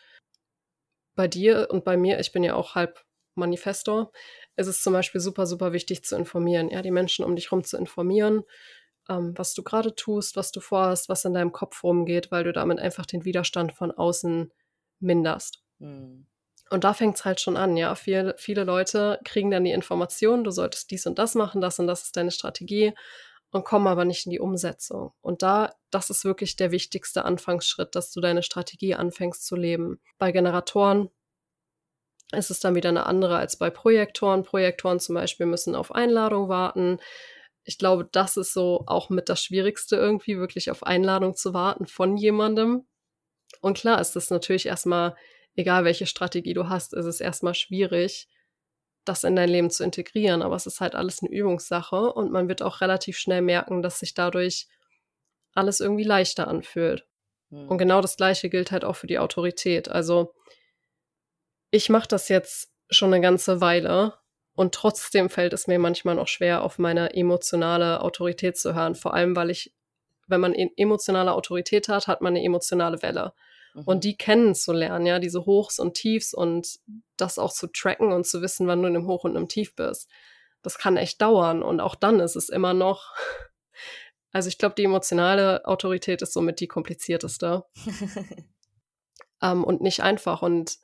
Bei 1.15 1.27
dir 1.27 1.69
und 1.72 1.84
bei 1.84 1.98
mir, 1.98 2.19
ich 2.19 2.31
bin 2.31 2.43
ja 2.43 2.53
auch 2.55 2.75
halb 2.75 3.03
Manifestor, 3.36 4.12
ist 4.55 4.67
es 4.67 4.81
zum 4.81 4.93
Beispiel 4.93 5.22
super, 5.22 5.48
super 5.48 5.74
wichtig 5.74 6.03
zu 6.03 6.15
informieren, 6.15 6.69
ja, 6.69 6.81
die 6.81 6.91
Menschen 6.91 7.25
um 7.25 7.36
dich 7.36 7.46
herum 7.46 7.63
zu 7.63 7.77
informieren, 7.77 8.43
ähm, 9.10 9.34
was 9.36 9.53
du 9.53 9.63
gerade 9.63 9.96
tust, 9.96 10.36
was 10.36 10.51
du 10.51 10.60
vorhast, 10.60 11.10
was 11.10 11.25
in 11.25 11.34
deinem 11.34 11.51
Kopf 11.51 11.84
rumgeht, 11.84 12.31
weil 12.31 12.43
du 12.43 12.53
damit 12.53 12.79
einfach 12.79 13.05
den 13.05 13.25
Widerstand 13.25 13.74
von 13.74 13.91
außen 13.91 14.51
minderst. 15.00 15.63
Mhm. 15.79 16.27
Und 16.69 16.84
da 16.84 16.93
fängt 16.93 17.15
es 17.15 17.25
halt 17.25 17.39
schon 17.39 17.55
an, 17.55 17.77
ja. 17.77 17.96
Viel, 17.96 18.34
viele 18.38 18.63
Leute 18.65 19.19
kriegen 19.24 19.51
dann 19.51 19.63
die 19.63 19.72
Information, 19.72 20.43
du 20.43 20.51
solltest 20.51 20.91
dies 20.91 21.05
und 21.05 21.17
das 21.17 21.34
machen, 21.34 21.62
das 21.62 21.79
und 21.79 21.88
das 21.88 22.03
ist 22.03 22.17
deine 22.17 22.31
Strategie 22.31 22.93
und 23.57 23.65
kommen 23.65 23.87
aber 23.87 24.05
nicht 24.05 24.25
in 24.25 24.31
die 24.31 24.39
Umsetzung. 24.39 25.11
Und 25.21 25.41
da, 25.41 25.73
das 25.89 26.09
ist 26.09 26.23
wirklich 26.25 26.55
der 26.55 26.71
wichtigste 26.71 27.25
Anfangsschritt, 27.25 27.95
dass 27.95 28.11
du 28.11 28.21
deine 28.21 28.43
Strategie 28.43 28.95
anfängst 28.95 29.45
zu 29.45 29.55
leben. 29.55 29.99
Bei 30.17 30.31
Generatoren 30.31 31.09
ist 32.31 32.49
es 32.49 32.59
dann 32.59 32.75
wieder 32.75 32.89
eine 32.89 33.05
andere 33.05 33.37
als 33.37 33.57
bei 33.57 33.69
Projektoren. 33.69 34.43
Projektoren 34.43 34.99
zum 34.99 35.15
Beispiel 35.15 35.45
müssen 35.45 35.75
auf 35.75 35.93
Einladung 35.93 36.49
warten. 36.49 36.99
Ich 37.63 37.77
glaube, 37.77 38.07
das 38.11 38.37
ist 38.37 38.53
so 38.53 38.83
auch 38.87 39.09
mit 39.09 39.29
das 39.29 39.43
Schwierigste 39.43 39.97
irgendwie, 39.97 40.37
wirklich 40.37 40.71
auf 40.71 40.83
Einladung 40.83 41.35
zu 41.35 41.53
warten 41.53 41.85
von 41.85 42.15
jemandem. 42.15 42.87
Und 43.61 43.77
klar 43.77 43.99
ist 43.99 44.15
das 44.15 44.29
natürlich 44.29 44.65
erstmal 44.65 45.15
egal 45.57 45.83
welche 45.83 46.05
Strategie 46.05 46.53
du 46.53 46.69
hast, 46.69 46.93
ist 46.93 47.05
es 47.05 47.19
erstmal 47.19 47.55
schwierig, 47.55 48.29
das 49.07 49.23
in 49.23 49.35
dein 49.35 49.49
Leben 49.49 49.69
zu 49.69 49.83
integrieren. 49.83 50.41
Aber 50.41 50.55
es 50.55 50.65
ist 50.65 50.81
halt 50.81 50.95
alles 50.95 51.21
eine 51.21 51.31
Übungssache 51.31 52.13
und 52.13 52.31
man 52.31 52.47
wird 52.47 52.61
auch 52.61 52.81
relativ 52.81 53.17
schnell 53.17 53.41
merken, 53.41 53.81
dass 53.81 53.99
sich 53.99 54.13
dadurch 54.13 54.67
alles 55.53 55.79
irgendwie 55.79 56.03
leichter 56.03 56.47
anfühlt. 56.47 57.05
Mhm. 57.49 57.69
Und 57.69 57.77
genau 57.77 58.01
das 58.01 58.17
Gleiche 58.17 58.49
gilt 58.49 58.71
halt 58.71 58.83
auch 58.85 58.95
für 58.95 59.07
die 59.07 59.19
Autorität. 59.19 59.89
Also 59.89 60.33
ich 61.71 61.89
mache 61.89 62.07
das 62.07 62.29
jetzt 62.29 62.71
schon 62.89 63.13
eine 63.13 63.21
ganze 63.21 63.59
Weile 63.59 64.13
und 64.55 64.73
trotzdem 64.73 65.29
fällt 65.29 65.53
es 65.53 65.67
mir 65.67 65.79
manchmal 65.79 66.15
noch 66.15 66.27
schwer, 66.27 66.63
auf 66.63 66.79
meine 66.79 67.13
emotionale 67.13 68.01
Autorität 68.01 68.57
zu 68.57 68.73
hören. 68.73 68.95
Vor 68.95 69.13
allem, 69.13 69.35
weil 69.35 69.49
ich, 69.49 69.73
wenn 70.27 70.41
man 70.41 70.53
emotionale 70.53 71.33
Autorität 71.33 71.89
hat, 71.89 72.07
hat 72.07 72.21
man 72.21 72.35
eine 72.35 72.43
emotionale 72.43 73.01
Welle 73.01 73.33
und 73.86 73.98
mhm. 73.98 74.01
die 74.01 74.17
kennenzulernen, 74.17 75.05
ja, 75.05 75.19
diese 75.19 75.46
Hochs 75.46 75.79
und 75.79 75.93
Tiefs 75.93 76.34
und 76.34 76.79
das 77.15 77.38
auch 77.38 77.53
zu 77.53 77.67
tracken 77.67 78.12
und 78.12 78.25
zu 78.25 78.41
wissen, 78.41 78.67
wann 78.67 78.81
du 78.81 78.88
in 78.88 78.96
einem 78.96 79.07
Hoch 79.07 79.24
und 79.24 79.36
einem 79.36 79.48
Tief 79.48 79.75
bist. 79.75 80.10
Das 80.62 80.77
kann 80.77 80.98
echt 80.98 81.22
dauern 81.22 81.62
und 81.62 81.79
auch 81.79 81.96
dann 81.96 82.19
ist 82.19 82.36
es 82.36 82.50
immer 82.50 82.74
noch. 82.74 83.13
Also 84.34 84.50
ich 84.50 84.57
glaube, 84.57 84.75
die 84.75 84.84
emotionale 84.84 85.65
Autorität 85.65 86.22
ist 86.22 86.34
somit 86.34 86.60
die 86.60 86.67
komplizierteste 86.67 87.63
ähm, 89.41 89.63
und 89.63 89.81
nicht 89.81 90.03
einfach. 90.03 90.41
Und 90.41 90.77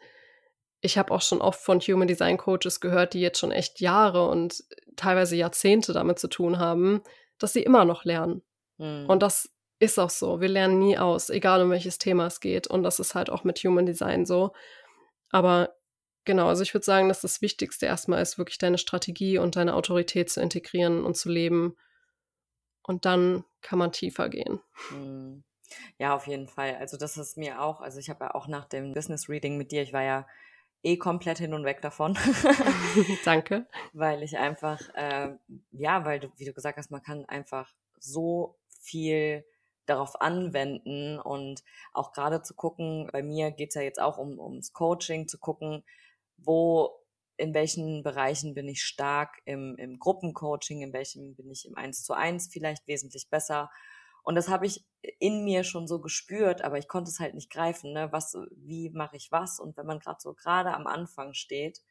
ich 0.79 0.97
habe 0.97 1.13
auch 1.13 1.21
schon 1.21 1.41
oft 1.41 1.59
von 1.59 1.79
Human 1.81 2.07
Design 2.07 2.37
Coaches 2.37 2.79
gehört, 2.79 3.13
die 3.13 3.19
jetzt 3.19 3.39
schon 3.39 3.51
echt 3.51 3.81
Jahre 3.81 4.27
und 4.29 4.63
teilweise 4.95 5.35
Jahrzehnte 5.35 5.91
damit 5.93 6.19
zu 6.19 6.29
tun 6.29 6.57
haben, 6.57 7.03
dass 7.37 7.53
sie 7.53 7.61
immer 7.61 7.83
noch 7.85 8.05
lernen. 8.05 8.41
Mhm. 8.77 9.05
Und 9.07 9.21
das 9.21 9.52
ist 9.83 9.99
auch 9.99 10.09
so. 10.09 10.41
Wir 10.41 10.49
lernen 10.49 10.79
nie 10.79 10.97
aus, 10.97 11.29
egal 11.29 11.61
um 11.61 11.69
welches 11.69 11.97
Thema 11.97 12.27
es 12.27 12.39
geht. 12.39 12.67
Und 12.67 12.83
das 12.83 12.99
ist 12.99 13.15
halt 13.15 13.29
auch 13.29 13.43
mit 13.43 13.59
Human 13.59 13.85
Design 13.85 14.25
so. 14.25 14.53
Aber 15.29 15.75
genau, 16.25 16.47
also 16.47 16.63
ich 16.63 16.73
würde 16.73 16.85
sagen, 16.85 17.09
dass 17.09 17.21
das 17.21 17.41
Wichtigste 17.41 17.85
erstmal 17.85 18.21
ist, 18.21 18.37
wirklich 18.37 18.57
deine 18.57 18.77
Strategie 18.77 19.37
und 19.37 19.55
deine 19.55 19.75
Autorität 19.75 20.29
zu 20.29 20.41
integrieren 20.41 21.03
und 21.03 21.17
zu 21.17 21.29
leben. 21.29 21.75
Und 22.83 23.05
dann 23.05 23.45
kann 23.61 23.79
man 23.79 23.91
tiefer 23.91 24.29
gehen. 24.29 24.59
Hm. 24.89 25.43
Ja, 25.97 26.15
auf 26.15 26.27
jeden 26.27 26.47
Fall. 26.47 26.75
Also 26.75 26.97
das 26.97 27.17
ist 27.17 27.37
mir 27.37 27.61
auch, 27.61 27.81
also 27.81 27.99
ich 27.99 28.09
habe 28.09 28.25
ja 28.25 28.35
auch 28.35 28.47
nach 28.47 28.65
dem 28.65 28.93
Business 28.93 29.27
Reading 29.27 29.57
mit 29.57 29.71
dir, 29.71 29.81
ich 29.81 29.93
war 29.93 30.03
ja 30.03 30.27
eh 30.83 30.97
komplett 30.97 31.39
hin 31.39 31.53
und 31.53 31.63
weg 31.65 31.81
davon. 31.81 32.15
Danke. 33.25 33.65
weil 33.93 34.21
ich 34.21 34.37
einfach, 34.37 34.79
äh, 34.95 35.35
ja, 35.71 36.05
weil 36.05 36.19
du, 36.19 36.29
wie 36.37 36.45
du 36.45 36.53
gesagt 36.53 36.77
hast, 36.77 36.91
man 36.91 37.01
kann 37.01 37.25
einfach 37.25 37.73
so 37.99 38.59
viel 38.81 39.45
darauf 39.85 40.21
anwenden 40.21 41.19
und 41.19 41.63
auch 41.93 42.13
gerade 42.13 42.41
zu 42.41 42.53
gucken, 42.53 43.09
bei 43.11 43.23
mir 43.23 43.51
geht's 43.51 43.75
ja 43.75 43.81
jetzt 43.81 43.99
auch 44.01 44.17
um, 44.17 44.39
ums 44.39 44.73
Coaching, 44.73 45.27
zu 45.27 45.37
gucken, 45.37 45.83
wo, 46.37 46.91
in 47.37 47.53
welchen 47.53 48.03
Bereichen 48.03 48.53
bin 48.53 48.67
ich 48.67 48.83
stark 48.83 49.41
im, 49.45 49.75
im 49.77 49.99
Gruppencoaching, 49.99 50.81
in 50.81 50.93
welchen 50.93 51.35
bin 51.35 51.49
ich 51.51 51.65
im 51.65 51.75
Eins 51.75 52.03
zu 52.03 52.13
eins 52.13 52.47
vielleicht 52.51 52.87
wesentlich 52.87 53.29
besser. 53.29 53.69
Und 54.23 54.35
das 54.35 54.47
habe 54.47 54.65
ich 54.65 54.85
in 55.19 55.43
mir 55.43 55.63
schon 55.65 55.87
so 55.87 55.99
gespürt, 55.99 56.61
aber 56.63 56.77
ich 56.77 56.87
konnte 56.87 57.09
es 57.09 57.19
halt 57.19 57.33
nicht 57.33 57.49
greifen, 57.49 57.91
ne? 57.91 58.09
Was, 58.11 58.37
wie 58.51 58.89
mache 58.89 59.17
ich 59.17 59.31
was? 59.31 59.59
Und 59.59 59.75
wenn 59.75 59.85
man 59.85 59.99
gerade 59.99 60.21
so 60.21 60.33
gerade 60.33 60.73
am 60.73 60.87
Anfang 60.87 61.33
steht, 61.33 61.81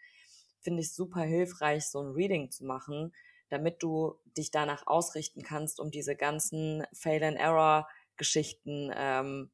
finde 0.60 0.80
ich 0.80 0.94
super 0.94 1.20
hilfreich, 1.22 1.86
so 1.86 2.00
ein 2.00 2.12
Reading 2.12 2.50
zu 2.50 2.64
machen, 2.64 3.12
damit 3.52 3.82
du 3.82 4.18
dich 4.36 4.50
danach 4.50 4.86
ausrichten 4.86 5.42
kannst, 5.42 5.78
um 5.78 5.90
diese 5.90 6.16
ganzen 6.16 6.84
Fail-and-Error-Geschichten 6.94 8.90
ähm, 8.94 9.50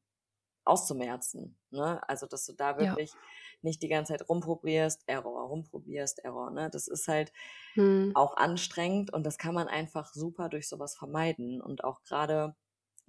auszumerzen. 0.63 1.57
Ne? 1.71 2.01
Also, 2.07 2.25
dass 2.25 2.45
du 2.45 2.53
da 2.53 2.77
wirklich 2.77 3.11
ja. 3.11 3.19
nicht 3.61 3.83
die 3.83 3.89
ganze 3.89 4.13
Zeit 4.13 4.29
rumprobierst, 4.29 5.03
Error, 5.07 5.47
rumprobierst, 5.47 6.19
Error. 6.19 6.51
Ne? 6.51 6.69
Das 6.69 6.87
ist 6.87 7.07
halt 7.09 7.33
hm. 7.73 8.11
auch 8.15 8.37
anstrengend 8.37 9.11
und 9.11 9.25
das 9.25 9.37
kann 9.37 9.53
man 9.53 9.67
einfach 9.67 10.13
super 10.13 10.47
durch 10.47 10.69
sowas 10.69 10.95
vermeiden. 10.95 11.61
Und 11.61 11.83
auch 11.83 12.01
gerade 12.03 12.55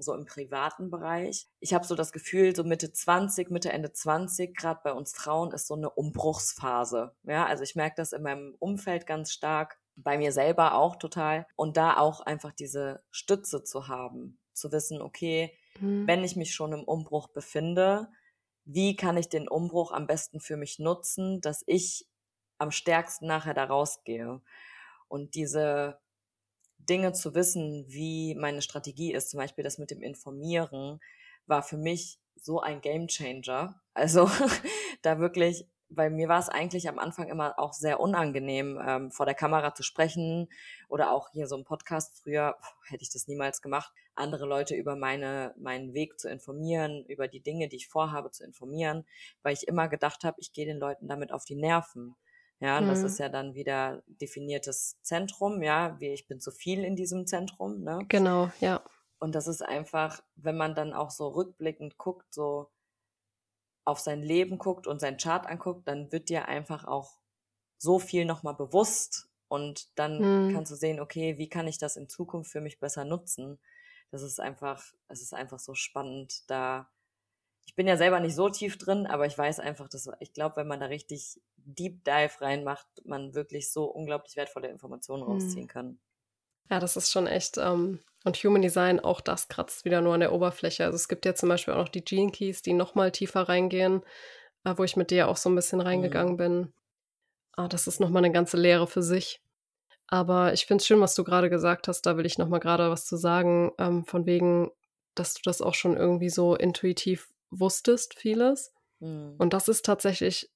so 0.02 0.14
im 0.14 0.24
privaten 0.24 0.90
Bereich. 0.90 1.46
Ich 1.60 1.74
habe 1.74 1.86
so 1.86 1.94
das 1.94 2.12
Gefühl, 2.12 2.56
so 2.56 2.64
Mitte 2.64 2.92
20, 2.92 3.50
Mitte, 3.50 3.70
Ende 3.70 3.92
20, 3.92 4.56
gerade 4.56 4.80
bei 4.82 4.92
uns 4.92 5.12
Frauen 5.12 5.52
ist 5.52 5.66
so 5.66 5.74
eine 5.74 5.90
Umbruchsphase. 5.90 7.14
Ja, 7.24 7.46
also 7.46 7.62
ich 7.62 7.76
merke 7.76 7.96
das 7.96 8.12
in 8.12 8.22
meinem 8.22 8.56
Umfeld 8.58 9.06
ganz 9.06 9.32
stark 9.32 9.79
bei 9.96 10.18
mir 10.18 10.32
selber 10.32 10.74
auch 10.74 10.96
total. 10.96 11.46
Und 11.56 11.76
da 11.76 11.96
auch 11.96 12.20
einfach 12.20 12.52
diese 12.52 13.02
Stütze 13.10 13.64
zu 13.64 13.88
haben, 13.88 14.38
zu 14.52 14.72
wissen, 14.72 15.00
okay, 15.02 15.56
mhm. 15.78 16.06
wenn 16.06 16.24
ich 16.24 16.36
mich 16.36 16.54
schon 16.54 16.72
im 16.72 16.84
Umbruch 16.84 17.28
befinde, 17.28 18.08
wie 18.64 18.96
kann 18.96 19.16
ich 19.16 19.28
den 19.28 19.48
Umbruch 19.48 19.92
am 19.92 20.06
besten 20.06 20.40
für 20.40 20.56
mich 20.56 20.78
nutzen, 20.78 21.40
dass 21.40 21.62
ich 21.66 22.06
am 22.58 22.70
stärksten 22.70 23.26
nachher 23.26 23.54
da 23.54 23.64
rausgehe. 23.64 24.40
Und 25.08 25.34
diese 25.34 25.98
Dinge 26.78 27.12
zu 27.12 27.34
wissen, 27.34 27.84
wie 27.88 28.34
meine 28.34 28.62
Strategie 28.62 29.12
ist, 29.12 29.30
zum 29.30 29.38
Beispiel 29.38 29.64
das 29.64 29.78
mit 29.78 29.90
dem 29.90 30.02
Informieren, 30.02 31.00
war 31.46 31.62
für 31.62 31.76
mich 31.76 32.20
so 32.36 32.60
ein 32.60 32.80
Game 32.80 33.08
Changer. 33.08 33.80
Also 33.94 34.30
da 35.02 35.18
wirklich 35.18 35.66
weil 35.90 36.10
mir 36.10 36.28
war 36.28 36.38
es 36.38 36.48
eigentlich 36.48 36.88
am 36.88 36.98
Anfang 36.98 37.28
immer 37.28 37.58
auch 37.58 37.72
sehr 37.72 38.00
unangenehm, 38.00 38.80
ähm, 38.84 39.10
vor 39.10 39.26
der 39.26 39.34
Kamera 39.34 39.74
zu 39.74 39.82
sprechen 39.82 40.48
oder 40.88 41.12
auch 41.12 41.28
hier 41.32 41.46
so 41.46 41.56
im 41.56 41.64
Podcast. 41.64 42.22
Früher 42.22 42.56
pff, 42.60 42.90
hätte 42.90 43.02
ich 43.02 43.10
das 43.10 43.28
niemals 43.28 43.60
gemacht, 43.60 43.92
andere 44.14 44.46
Leute 44.46 44.74
über 44.76 44.96
meine, 44.96 45.54
meinen 45.58 45.92
Weg 45.92 46.18
zu 46.18 46.28
informieren, 46.28 47.04
über 47.06 47.28
die 47.28 47.40
Dinge, 47.40 47.68
die 47.68 47.76
ich 47.76 47.88
vorhabe, 47.88 48.30
zu 48.30 48.44
informieren, 48.44 49.04
weil 49.42 49.52
ich 49.52 49.66
immer 49.66 49.88
gedacht 49.88 50.24
habe, 50.24 50.36
ich 50.40 50.52
gehe 50.52 50.66
den 50.66 50.78
Leuten 50.78 51.08
damit 51.08 51.32
auf 51.32 51.44
die 51.44 51.56
Nerven. 51.56 52.14
Ja, 52.60 52.80
mhm. 52.80 52.88
das 52.88 53.02
ist 53.02 53.18
ja 53.18 53.28
dann 53.28 53.54
wieder 53.54 54.02
definiertes 54.06 55.00
Zentrum, 55.02 55.62
ja, 55.62 55.98
wie 55.98 56.12
ich 56.12 56.28
bin 56.28 56.40
zu 56.40 56.50
viel 56.50 56.84
in 56.84 56.94
diesem 56.94 57.26
Zentrum, 57.26 57.82
ne? 57.82 58.04
Genau, 58.08 58.50
ja. 58.60 58.82
Und 59.18 59.34
das 59.34 59.48
ist 59.48 59.62
einfach, 59.62 60.22
wenn 60.36 60.56
man 60.56 60.74
dann 60.74 60.92
auch 60.92 61.10
so 61.10 61.28
rückblickend 61.28 61.98
guckt, 61.98 62.32
so, 62.32 62.70
auf 63.84 63.98
sein 63.98 64.22
Leben 64.22 64.58
guckt 64.58 64.86
und 64.86 65.00
sein 65.00 65.16
Chart 65.16 65.46
anguckt, 65.46 65.88
dann 65.88 66.12
wird 66.12 66.28
dir 66.28 66.46
einfach 66.48 66.84
auch 66.84 67.18
so 67.78 67.98
viel 67.98 68.24
nochmal 68.24 68.54
bewusst 68.54 69.28
und 69.48 69.88
dann 69.98 70.18
hm. 70.18 70.52
kannst 70.52 70.70
du 70.70 70.76
sehen, 70.76 71.00
okay, 71.00 71.38
wie 71.38 71.48
kann 71.48 71.66
ich 71.66 71.78
das 71.78 71.96
in 71.96 72.08
Zukunft 72.08 72.50
für 72.50 72.60
mich 72.60 72.78
besser 72.78 73.04
nutzen? 73.04 73.58
Das 74.10 74.22
ist 74.22 74.40
einfach, 74.40 74.84
es 75.08 75.22
ist 75.22 75.34
einfach 75.34 75.58
so 75.58 75.74
spannend, 75.74 76.48
da 76.50 76.90
ich 77.66 77.76
bin 77.76 77.86
ja 77.86 77.96
selber 77.96 78.18
nicht 78.18 78.34
so 78.34 78.48
tief 78.48 78.78
drin, 78.78 79.06
aber 79.06 79.26
ich 79.26 79.38
weiß 79.38 79.60
einfach, 79.60 79.88
dass 79.88 80.10
ich 80.18 80.32
glaube, 80.32 80.56
wenn 80.56 80.66
man 80.66 80.80
da 80.80 80.86
richtig 80.86 81.40
Deep 81.56 82.04
Dive 82.04 82.40
reinmacht, 82.40 82.86
man 83.04 83.34
wirklich 83.34 83.70
so 83.70 83.84
unglaublich 83.84 84.36
wertvolle 84.36 84.68
Informationen 84.68 85.22
hm. 85.22 85.32
rausziehen 85.32 85.68
kann. 85.68 86.00
Ja, 86.68 86.80
das 86.80 86.96
ist 86.96 87.10
schon 87.10 87.26
echt. 87.26 87.58
Ähm, 87.58 88.00
und 88.24 88.36
Human 88.36 88.62
Design, 88.62 89.00
auch 89.00 89.20
das 89.20 89.48
kratzt 89.48 89.84
wieder 89.84 90.00
nur 90.00 90.14
an 90.14 90.20
der 90.20 90.32
Oberfläche. 90.32 90.84
Also 90.84 90.96
es 90.96 91.08
gibt 91.08 91.24
ja 91.24 91.34
zum 91.34 91.48
Beispiel 91.48 91.74
auch 91.74 91.78
noch 91.78 91.88
die 91.88 92.04
Gene 92.04 92.30
Keys, 92.30 92.62
die 92.62 92.74
nochmal 92.74 93.12
tiefer 93.12 93.48
reingehen, 93.48 94.02
äh, 94.64 94.74
wo 94.76 94.84
ich 94.84 94.96
mit 94.96 95.10
dir 95.10 95.28
auch 95.28 95.36
so 95.36 95.48
ein 95.48 95.54
bisschen 95.54 95.80
reingegangen 95.80 96.34
mhm. 96.34 96.38
bin. 96.38 96.72
Ah, 97.52 97.68
das 97.68 97.86
ist 97.86 98.00
nochmal 98.00 98.24
eine 98.24 98.32
ganze 98.32 98.56
Lehre 98.56 98.86
für 98.86 99.02
sich. 99.02 99.40
Aber 100.06 100.52
ich 100.52 100.66
finde 100.66 100.82
es 100.82 100.86
schön, 100.86 101.00
was 101.00 101.14
du 101.14 101.24
gerade 101.24 101.48
gesagt 101.48 101.88
hast. 101.88 102.02
Da 102.02 102.16
will 102.16 102.26
ich 102.26 102.36
nochmal 102.36 102.60
gerade 102.60 102.90
was 102.90 103.06
zu 103.06 103.16
sagen, 103.16 103.72
ähm, 103.78 104.04
von 104.04 104.26
wegen, 104.26 104.70
dass 105.14 105.34
du 105.34 105.40
das 105.44 105.62
auch 105.62 105.74
schon 105.74 105.96
irgendwie 105.96 106.30
so 106.30 106.56
intuitiv 106.56 107.32
wusstest, 107.50 108.18
vieles. 108.18 108.74
Mhm. 108.98 109.36
Und 109.38 109.52
das 109.52 109.68
ist 109.68 109.84
tatsächlich 109.84 110.50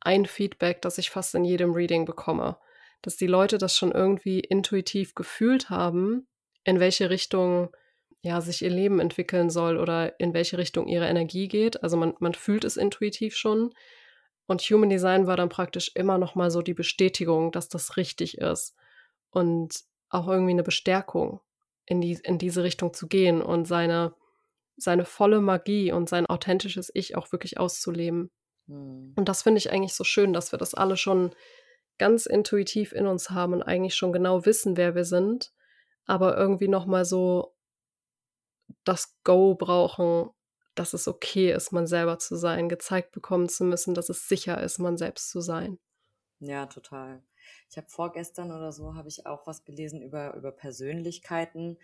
ein 0.00 0.26
Feedback, 0.26 0.82
das 0.82 0.98
ich 0.98 1.10
fast 1.10 1.34
in 1.34 1.44
jedem 1.44 1.72
Reading 1.72 2.06
bekomme. 2.06 2.56
Dass 3.02 3.16
die 3.16 3.26
Leute 3.26 3.58
das 3.58 3.76
schon 3.76 3.92
irgendwie 3.92 4.40
intuitiv 4.40 5.14
gefühlt 5.14 5.70
haben, 5.70 6.26
in 6.64 6.80
welche 6.80 7.10
Richtung 7.10 7.70
ja, 8.22 8.40
sich 8.40 8.62
ihr 8.62 8.70
Leben 8.70 9.00
entwickeln 9.00 9.50
soll 9.50 9.78
oder 9.78 10.18
in 10.20 10.32
welche 10.32 10.56
Richtung 10.56 10.86
ihre 10.86 11.08
Energie 11.08 11.48
geht. 11.48 11.82
Also 11.82 11.96
man, 11.96 12.14
man 12.20 12.34
fühlt 12.34 12.64
es 12.64 12.76
intuitiv 12.76 13.36
schon. 13.36 13.74
Und 14.46 14.62
Human 14.62 14.90
Design 14.90 15.26
war 15.26 15.36
dann 15.36 15.48
praktisch 15.48 15.90
immer 15.94 16.18
noch 16.18 16.34
mal 16.34 16.50
so 16.50 16.62
die 16.62 16.74
Bestätigung, 16.74 17.50
dass 17.52 17.68
das 17.68 17.96
richtig 17.96 18.38
ist 18.38 18.76
und 19.30 19.80
auch 20.08 20.28
irgendwie 20.28 20.52
eine 20.52 20.62
Bestärkung 20.62 21.40
in 21.86 22.00
die 22.00 22.18
in 22.22 22.38
diese 22.38 22.62
Richtung 22.62 22.94
zu 22.94 23.08
gehen 23.08 23.42
und 23.42 23.66
seine 23.66 24.14
seine 24.76 25.04
volle 25.04 25.40
Magie 25.40 25.92
und 25.92 26.08
sein 26.08 26.26
authentisches 26.26 26.90
Ich 26.94 27.16
auch 27.16 27.32
wirklich 27.32 27.58
auszuleben. 27.58 28.30
Mhm. 28.66 29.14
Und 29.16 29.28
das 29.28 29.42
finde 29.42 29.58
ich 29.58 29.72
eigentlich 29.72 29.94
so 29.94 30.04
schön, 30.04 30.32
dass 30.32 30.52
wir 30.52 30.58
das 30.58 30.74
alle 30.74 30.96
schon 30.96 31.34
ganz 31.98 32.26
intuitiv 32.26 32.92
in 32.92 33.06
uns 33.06 33.30
haben 33.30 33.52
und 33.52 33.62
eigentlich 33.62 33.94
schon 33.94 34.12
genau 34.12 34.44
wissen, 34.44 34.76
wer 34.76 34.94
wir 34.94 35.04
sind, 35.04 35.52
aber 36.06 36.36
irgendwie 36.36 36.68
noch 36.68 36.86
mal 36.86 37.04
so 37.04 37.54
das 38.84 39.16
Go 39.24 39.54
brauchen, 39.54 40.30
dass 40.74 40.94
es 40.94 41.06
okay 41.06 41.52
ist, 41.52 41.72
man 41.72 41.86
selber 41.86 42.18
zu 42.18 42.36
sein, 42.36 42.68
gezeigt 42.68 43.12
bekommen 43.12 43.48
zu 43.48 43.64
müssen, 43.64 43.94
dass 43.94 44.08
es 44.08 44.28
sicher 44.28 44.60
ist, 44.62 44.78
man 44.78 44.96
selbst 44.96 45.30
zu 45.30 45.40
sein. 45.40 45.78
Ja, 46.40 46.66
total. 46.66 47.22
Ich 47.70 47.76
habe 47.76 47.88
vorgestern 47.88 48.50
oder 48.50 48.72
so 48.72 48.94
habe 48.94 49.08
ich 49.08 49.26
auch 49.26 49.46
was 49.46 49.64
gelesen 49.64 50.02
über 50.02 50.34
über 50.34 50.52
Persönlichkeiten, 50.52 51.78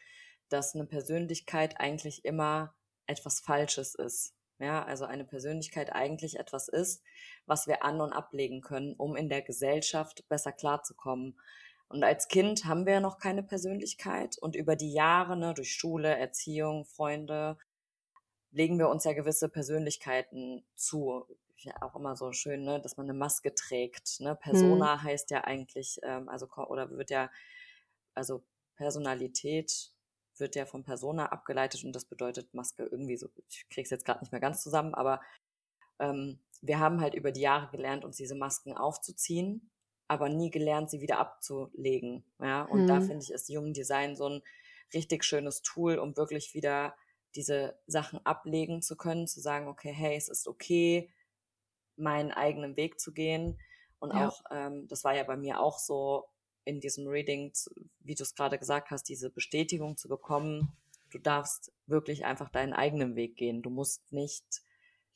dass 0.49 0.75
eine 0.75 0.87
Persönlichkeit 0.87 1.79
eigentlich 1.79 2.25
immer 2.25 2.75
etwas 3.07 3.41
Falsches 3.41 3.95
ist. 3.95 4.35
Ja, 4.61 4.85
also 4.85 5.05
eine 5.05 5.25
Persönlichkeit 5.25 5.93
eigentlich 5.93 6.39
etwas 6.39 6.67
ist, 6.67 7.05
was 7.47 7.69
wir 7.69 7.85
an 7.85 8.01
und 8.01 8.13
ablegen 8.13 8.61
können, 8.61 8.95
um 8.95 9.15
in 9.15 9.29
der 9.29 9.43
Gesellschaft 9.43 10.29
besser 10.29 10.51
klarzukommen. 10.51 11.39
Und 11.89 12.05
als 12.05 12.29
Kind 12.29 12.67
haben 12.67 12.85
wir 12.85 12.95
ja 12.95 13.01
noch 13.01 13.19
keine 13.19 13.43
Persönlichkeit 13.43 14.37
und 14.39 14.55
über 14.55 14.77
die 14.77 14.93
Jahre, 14.93 15.37
ne, 15.37 15.55
durch 15.55 15.73
Schule, 15.73 16.17
Erziehung, 16.17 16.85
Freunde, 16.85 17.57
legen 18.51 18.79
wir 18.79 18.89
uns 18.89 19.05
ja 19.05 19.15
gewisse 19.15 19.49
Persönlichkeiten 19.49 20.65
zu. 20.75 21.25
Ja, 21.61 21.75
auch 21.83 21.97
immer 21.97 22.15
so 22.15 22.33
schön, 22.33 22.65
ne, 22.65 22.81
dass 22.81 22.97
man 22.97 23.07
eine 23.07 23.19
Maske 23.19 23.55
trägt. 23.55 24.21
Ne? 24.21 24.37
Persona 24.37 24.95
hm. 24.95 25.03
heißt 25.03 25.31
ja 25.31 25.43
eigentlich, 25.45 25.99
ähm, 26.03 26.29
also 26.29 26.47
oder 26.69 26.91
wird 26.91 27.11
ja, 27.11 27.31
also 28.15 28.45
Personalität 28.77 29.91
wird 30.37 30.55
ja 30.55 30.67
von 30.67 30.85
Persona 30.85 31.27
abgeleitet 31.27 31.85
und 31.85 31.93
das 31.97 32.05
bedeutet 32.05 32.55
Maske 32.55 32.85
irgendwie 32.85 33.17
so, 33.17 33.29
ich 33.49 33.69
krieg's 33.71 33.91
jetzt 33.91 34.05
gerade 34.05 34.21
nicht 34.21 34.31
mehr 34.31 34.41
ganz 34.41 34.63
zusammen, 34.63 34.95
aber 34.95 35.21
ähm, 35.99 36.39
wir 36.61 36.79
haben 36.79 37.01
halt 37.01 37.15
über 37.15 37.33
die 37.33 37.41
Jahre 37.41 37.71
gelernt, 37.71 38.05
uns 38.05 38.17
diese 38.17 38.37
Masken 38.37 38.77
aufzuziehen, 38.77 39.69
aber 40.09 40.29
nie 40.29 40.51
gelernt, 40.51 40.91
sie 40.91 41.01
wieder 41.01 41.19
abzulegen. 41.19 42.25
Ja, 42.41 42.63
und 42.65 42.85
mhm. 42.85 42.89
da 42.89 43.01
finde 43.01 43.23
ich, 43.23 43.31
ist 43.31 43.49
Human 43.51 43.75
Design 43.75 44.17
so 44.17 44.29
ein 44.29 44.43
richtig 44.95 45.25
schönes 45.25 45.63
Tool, 45.63 45.99
um 45.99 46.17
wirklich 46.17 46.55
wieder 46.55 46.95
diese 47.35 47.79
Sachen 47.87 48.25
ablegen 48.25 48.81
zu 48.83 48.97
können, 48.97 49.27
zu 49.27 49.41
sagen, 49.41 49.69
okay, 49.69 49.93
hey, 49.93 50.17
es 50.17 50.29
ist 50.29 50.49
okay, 50.49 51.11
meinen 51.97 52.33
eigenen 52.33 52.77
Weg 52.77 52.99
zu 52.99 53.13
gehen. 53.13 53.59
Und 53.99 54.15
ja. 54.15 54.29
auch, 54.29 54.43
ähm, 54.51 54.89
das 54.89 55.05
war 55.05 55.15
ja 55.15 55.25
bei 55.25 55.37
mir 55.37 55.61
auch 55.61 55.79
so, 55.79 56.25
in 56.69 56.81
diesem 56.81 57.07
Reading, 57.07 57.51
wie 58.01 58.15
du 58.15 58.23
es 58.23 58.35
gerade 58.35 58.59
gesagt 58.59 58.91
hast, 58.91 59.05
diese 59.09 59.31
Bestätigung 59.31 59.97
zu 59.97 60.07
bekommen, 60.07 60.77
du 61.11 61.19
darfst 61.19 61.73
wirklich 61.87 62.27
einfach 62.27 62.51
deinen 62.51 62.75
eigenen 62.75 63.17
Weg 63.17 63.37
gehen. 63.37 63.63
Du 63.63 63.71
musst 63.71 64.13
nicht 64.13 64.63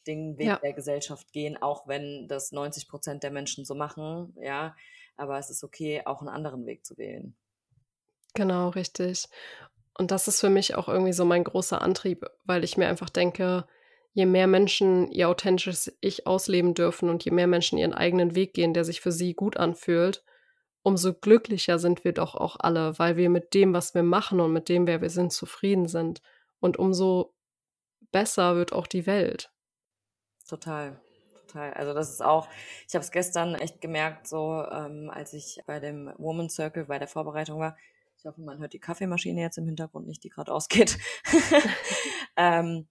den 0.07 0.39
Weg 0.39 0.47
ja. 0.47 0.57
der 0.57 0.73
Gesellschaft 0.73 1.33
gehen, 1.33 1.61
auch 1.61 1.87
wenn 1.87 2.29
das 2.29 2.53
90 2.53 2.89
Prozent 2.89 3.23
der 3.23 3.31
Menschen 3.31 3.65
so 3.65 3.75
machen, 3.75 4.37
ja. 4.41 4.75
Aber 5.17 5.39
es 5.39 5.51
ist 5.51 5.63
okay, 5.63 6.03
auch 6.05 6.21
einen 6.21 6.29
anderen 6.29 6.67
Weg 6.67 6.85
zu 6.87 6.97
wählen. 6.97 7.37
Genau, 8.35 8.71
richtig. 8.71 9.29
Und 9.99 10.11
das 10.11 10.27
ist 10.27 10.41
für 10.41 10.51
mich 10.51 10.75
auch 10.75 10.89
irgendwie 10.89 11.13
so 11.13 11.25
mein 11.25 11.45
großer 11.45 11.83
Antrieb, 11.83 12.25
weil 12.45 12.65
ich 12.65 12.77
mir 12.77 12.89
einfach 12.89 13.11
denke, 13.11 13.67
je 14.15 14.27
mehr 14.27 14.47
Menschen 14.47 15.11
ihr 15.11 15.29
authentisches 15.29 15.97
Ich 16.01 16.27
ausleben 16.27 16.75
dürfen 16.75 17.09
und 17.09 17.25
je 17.25 17.31
mehr 17.31 17.47
Menschen 17.47 17.79
ihren 17.79 17.95
eigenen 17.95 18.35
Weg 18.35 18.55
gehen, 18.55 18.75
der 18.75 18.85
sich 18.85 19.01
für 19.01 19.13
sie 19.13 19.35
gut 19.35 19.57
anfühlt, 19.57 20.25
umso 20.83 21.15
glücklicher 21.15 21.79
sind 21.79 22.05
wir 22.05 22.13
doch 22.13 22.35
auch 22.35 22.57
alle, 22.59 22.99
weil 22.99 23.17
wir 23.17 23.31
mit 23.31 23.55
dem, 23.55 23.73
was 23.73 23.95
wir 23.95 24.03
machen 24.03 24.41
und 24.41 24.53
mit 24.53 24.69
dem, 24.69 24.87
wer 24.87 25.01
wir 25.01 25.11
sind, 25.11 25.33
zufrieden 25.33 25.87
sind. 25.87 26.23
Und 26.59 26.79
umso 26.79 27.35
besser 28.11 28.57
wird 28.57 28.73
auch 28.73 28.87
die 28.87 29.07
Welt. 29.07 29.52
Total, 30.49 31.01
total. 31.47 31.73
Also 31.75 31.95
das 31.95 32.11
ist 32.11 32.23
auch, 32.23 32.49
ich 32.89 32.95
habe 32.95 33.05
es 33.05 33.11
gestern 33.11 33.55
echt 33.55 33.81
gemerkt, 33.81 34.27
so 34.27 34.65
ähm, 34.71 35.11
als 35.11 35.33
ich 35.33 35.61
bei 35.67 35.81
dem 35.81 36.13
Woman 36.19 36.49
Circle 36.49 36.87
bei 36.87 36.99
der 36.99 37.09
Vorbereitung 37.09 37.59
war. 37.59 37.77
Ich 38.19 38.27
hoffe, 38.27 38.41
man 38.41 38.59
hört 38.59 38.73
die 38.73 38.79
Kaffeemaschine 38.79 39.41
jetzt 39.41 39.59
im 39.59 39.67
Hintergrund 39.67 40.07
nicht, 40.07 40.23
die 40.23 40.29
gerade 40.29 40.53
ausgeht. 40.53 40.99
ähm, 42.37 42.89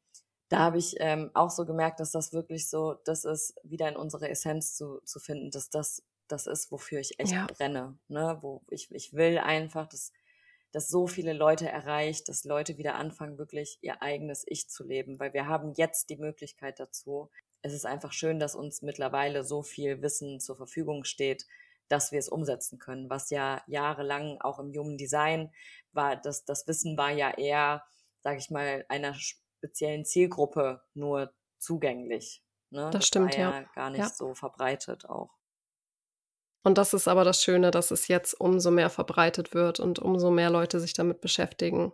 da 0.50 0.60
habe 0.60 0.78
ich 0.78 0.96
ähm, 1.00 1.32
auch 1.34 1.50
so 1.50 1.66
gemerkt, 1.66 2.02
dass 2.02 2.12
das 2.12 2.34
wirklich 2.34 2.70
so, 2.70 2.96
das 3.06 3.24
ist 3.24 3.56
wieder 3.64 3.88
in 3.88 3.96
unsere 3.96 4.30
Essenz 4.30 4.76
zu, 4.76 5.00
zu 5.06 5.20
finden, 5.20 5.50
dass 5.50 5.70
das 5.70 6.04
das 6.32 6.48
ist, 6.48 6.72
wofür 6.72 7.00
ich 7.00 7.20
echt 7.20 7.34
ja. 7.34 7.46
brenne. 7.48 7.98
Ne? 8.08 8.38
Wo 8.42 8.62
ich, 8.70 8.90
ich 8.92 9.14
will 9.14 9.38
einfach, 9.38 9.88
dass, 9.88 10.12
dass 10.72 10.88
so 10.88 11.08
viele 11.08 11.34
Leute 11.34 11.68
erreicht, 11.68 12.30
dass 12.30 12.44
Leute 12.44 12.78
wieder 12.78 12.96
anfangen, 12.96 13.38
wirklich 13.38 13.78
ihr 13.82 14.02
eigenes 14.02 14.44
Ich 14.48 14.70
zu 14.70 14.84
leben, 14.84 15.20
weil 15.20 15.34
wir 15.34 15.48
haben 15.48 15.74
jetzt 15.76 16.10
die 16.10 16.18
Möglichkeit 16.18 16.80
dazu. 16.80 17.30
Es 17.62 17.74
ist 17.74 17.86
einfach 17.86 18.14
schön, 18.14 18.40
dass 18.40 18.56
uns 18.56 18.82
mittlerweile 18.82 19.44
so 19.44 19.62
viel 19.64 20.02
Wissen 20.02 20.40
zur 20.40 20.56
Verfügung 20.56 21.04
steht, 21.04 21.46
dass 21.90 22.12
wir 22.12 22.20
es 22.20 22.30
umsetzen 22.30 22.80
können, 22.80 23.10
was 23.10 23.30
ja 23.30 23.62
jahrelang 23.68 24.40
auch 24.40 24.60
im 24.60 24.74
Human 24.74 24.98
Design 24.98 25.52
war, 25.92 26.16
das, 26.16 26.46
das 26.46 26.66
Wissen 26.68 26.98
war 26.98 27.12
ja 27.12 27.32
eher, 27.32 27.84
sage 28.22 28.38
ich 28.38 28.50
mal, 28.50 28.86
einer 28.88 29.14
speziellen 29.14 30.06
Zielgruppe 30.06 30.82
nur 30.94 31.34
zugänglich. 31.58 32.44
Ne? 32.70 32.84
Das, 32.84 32.92
das 32.92 33.08
stimmt, 33.08 33.36
ja. 33.36 33.52
ja. 33.52 33.62
Gar 33.76 33.90
nicht 33.90 34.00
ja. 34.00 34.10
so 34.10 34.34
verbreitet 34.34 35.06
auch. 35.06 35.38
Und 36.64 36.78
das 36.78 36.94
ist 36.94 37.08
aber 37.08 37.24
das 37.24 37.42
Schöne, 37.42 37.72
dass 37.72 37.92
es 37.92 38.08
jetzt 38.08 38.40
umso 38.40 38.70
mehr 38.70 38.90
verbreitet 38.90 39.54
wird 39.54 39.80
und 39.80 40.00
umso 40.00 40.30
mehr 40.30 40.50
Leute 40.50 40.80
sich 40.80 40.94
damit 40.94 41.22
beschäftigen. 41.22 41.92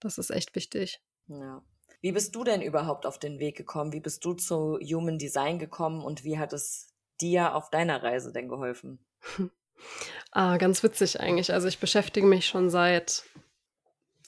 Das 0.00 0.18
ist 0.18 0.30
echt 0.30 0.54
wichtig. 0.54 1.00
Ja. 1.28 1.62
Wie 2.00 2.12
bist 2.12 2.34
du 2.34 2.44
denn 2.44 2.62
überhaupt 2.62 3.06
auf 3.06 3.18
den 3.18 3.38
Weg 3.38 3.56
gekommen? 3.56 3.92
Wie 3.92 4.00
bist 4.00 4.24
du 4.24 4.34
zu 4.34 4.78
Human 4.80 5.18
Design 5.18 5.58
gekommen 5.58 6.02
und 6.04 6.24
wie 6.24 6.38
hat 6.38 6.52
es 6.52 6.94
dir 7.20 7.54
auf 7.54 7.70
deiner 7.70 8.02
Reise 8.02 8.32
denn 8.32 8.48
geholfen? 8.48 9.04
ah, 10.32 10.56
ganz 10.56 10.82
witzig 10.82 11.20
eigentlich. 11.20 11.52
Also 11.52 11.68
ich 11.68 11.78
beschäftige 11.78 12.26
mich 12.26 12.46
schon 12.46 12.70
seit 12.70 13.24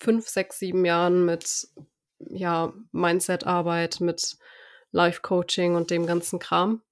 fünf, 0.00 0.29
sechs, 0.29 0.59
sieben 0.59 0.85
Jahren 0.85 1.24
mit 1.24 1.68
ja, 2.18 2.72
Mindset-Arbeit, 2.92 4.00
mit 4.00 4.37
Life-Coaching 4.92 5.74
und 5.74 5.90
dem 5.90 6.07
ganzen 6.07 6.38
Kram 6.38 6.83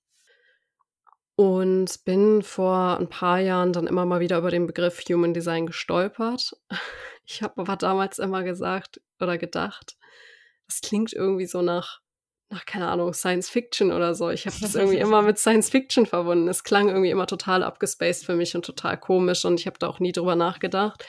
und 1.39 2.05
bin 2.05 2.43
vor 2.43 2.99
ein 2.99 3.09
paar 3.09 3.39
Jahren 3.39 3.73
dann 3.73 3.87
immer 3.87 4.05
mal 4.05 4.19
wieder 4.19 4.39
über 4.39 4.51
den 4.51 4.67
Begriff 4.67 5.01
Human 5.09 5.33
Design 5.33 5.67
gestolpert. 5.67 6.53
Ich 7.31 7.43
habe 7.43 7.61
aber 7.61 7.77
damals 7.77 8.19
immer 8.19 8.43
gesagt 8.43 9.03
oder 9.21 9.37
gedacht, 9.37 9.99
das 10.67 10.81
klingt 10.81 11.13
irgendwie 11.13 11.45
so 11.45 11.61
nach, 11.61 12.01
nach 12.49 12.65
keine 12.65 12.89
Ahnung, 12.89 13.13
Science 13.13 13.51
Fiction 13.51 13.93
oder 13.93 14.15
so. 14.15 14.31
Ich 14.31 14.47
habe 14.47 14.57
das 14.59 14.75
irgendwie 14.75 14.97
immer 15.07 15.21
mit 15.21 15.37
Science 15.37 15.69
Fiction 15.69 16.07
verbunden. 16.07 16.49
Es 16.49 16.65
klang 16.65 16.89
irgendwie 16.89 17.11
immer 17.11 17.27
total 17.27 17.63
abgespaced 17.63 18.25
für 18.25 18.35
mich 18.35 18.57
und 18.57 18.65
total 18.65 18.99
komisch 18.99 19.45
und 19.45 19.61
ich 19.61 19.67
habe 19.67 19.79
da 19.79 19.89
auch 19.89 20.01
nie 20.01 20.13
drüber 20.13 20.37
nachgedacht. 20.37 21.05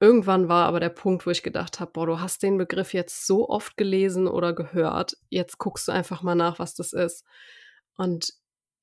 Irgendwann 0.00 0.48
war 0.48 0.66
aber 0.66 0.80
der 0.80 0.88
Punkt, 0.88 1.24
wo 1.24 1.30
ich 1.30 1.44
gedacht 1.44 1.78
habe, 1.78 1.92
boah, 1.92 2.06
du 2.06 2.18
hast 2.18 2.42
den 2.42 2.58
Begriff 2.58 2.92
jetzt 2.92 3.28
so 3.28 3.48
oft 3.48 3.76
gelesen 3.76 4.26
oder 4.26 4.52
gehört, 4.52 5.16
jetzt 5.28 5.58
guckst 5.58 5.86
du 5.86 5.92
einfach 5.92 6.22
mal 6.22 6.34
nach, 6.34 6.58
was 6.58 6.74
das 6.74 6.92
ist. 6.92 7.24
Und 7.96 8.32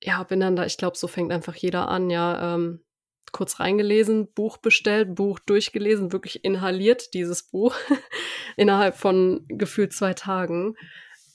ja, 0.05 0.21
bin 0.23 0.39
dann 0.39 0.55
da, 0.55 0.65
ich 0.65 0.77
glaube, 0.77 0.97
so 0.97 1.07
fängt 1.07 1.31
einfach 1.31 1.55
jeder 1.55 1.87
an, 1.87 2.09
ja, 2.09 2.55
ähm, 2.55 2.83
kurz 3.31 3.59
reingelesen, 3.59 4.31
Buch 4.33 4.57
bestellt, 4.57 5.15
Buch 5.15 5.39
durchgelesen, 5.39 6.13
wirklich 6.13 6.45
inhaliert 6.45 7.13
dieses 7.13 7.43
Buch 7.43 7.75
innerhalb 8.55 8.95
von 8.95 9.45
gefühlt 9.49 9.93
zwei 9.93 10.13
Tagen. 10.13 10.75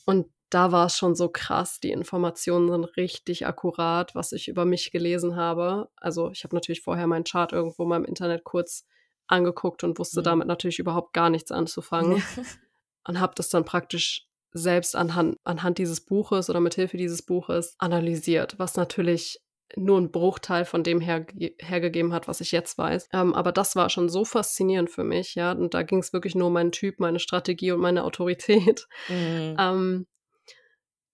Und 0.06 0.28
da 0.50 0.72
war 0.72 0.86
es 0.86 0.96
schon 0.96 1.14
so 1.14 1.28
krass. 1.28 1.80
Die 1.80 1.90
Informationen 1.90 2.70
sind 2.70 2.84
richtig 2.96 3.46
akkurat, 3.46 4.14
was 4.14 4.32
ich 4.32 4.48
über 4.48 4.64
mich 4.64 4.92
gelesen 4.92 5.36
habe. 5.36 5.88
Also 5.96 6.30
ich 6.30 6.44
habe 6.44 6.54
natürlich 6.54 6.80
vorher 6.80 7.06
meinen 7.06 7.24
Chart 7.24 7.52
irgendwo 7.52 7.84
mal 7.84 7.96
im 7.96 8.04
Internet 8.04 8.44
kurz 8.44 8.86
angeguckt 9.26 9.84
und 9.84 9.98
wusste 9.98 10.20
mhm. 10.20 10.24
damit 10.24 10.48
natürlich 10.48 10.78
überhaupt 10.78 11.12
gar 11.12 11.28
nichts 11.28 11.50
anzufangen. 11.50 12.22
und 13.04 13.20
habe 13.20 13.34
das 13.36 13.48
dann 13.48 13.64
praktisch 13.64 14.29
selbst 14.52 14.96
anhand, 14.96 15.36
anhand 15.44 15.78
dieses 15.78 16.04
Buches 16.04 16.50
oder 16.50 16.60
mit 16.60 16.74
Hilfe 16.74 16.96
dieses 16.96 17.22
Buches 17.22 17.74
analysiert, 17.78 18.58
was 18.58 18.76
natürlich 18.76 19.40
nur 19.76 20.00
ein 20.00 20.10
Bruchteil 20.10 20.64
von 20.64 20.82
dem 20.82 21.00
her, 21.00 21.26
hergegeben 21.60 22.12
hat, 22.12 22.28
was 22.28 22.40
ich 22.40 22.50
jetzt 22.52 22.76
weiß. 22.76 23.08
Ähm, 23.12 23.34
aber 23.34 23.52
das 23.52 23.76
war 23.76 23.88
schon 23.88 24.08
so 24.08 24.24
faszinierend 24.24 24.90
für 24.90 25.04
mich, 25.04 25.34
ja. 25.34 25.52
Und 25.52 25.74
da 25.74 25.82
ging 25.82 26.00
es 26.00 26.12
wirklich 26.12 26.34
nur 26.34 26.48
um 26.48 26.54
meinen 26.54 26.72
Typ, 26.72 26.98
meine 26.98 27.20
Strategie 27.20 27.72
und 27.72 27.80
meine 27.80 28.04
Autorität. 28.04 28.86
Mhm. 29.08 29.56
Ähm, 29.58 30.06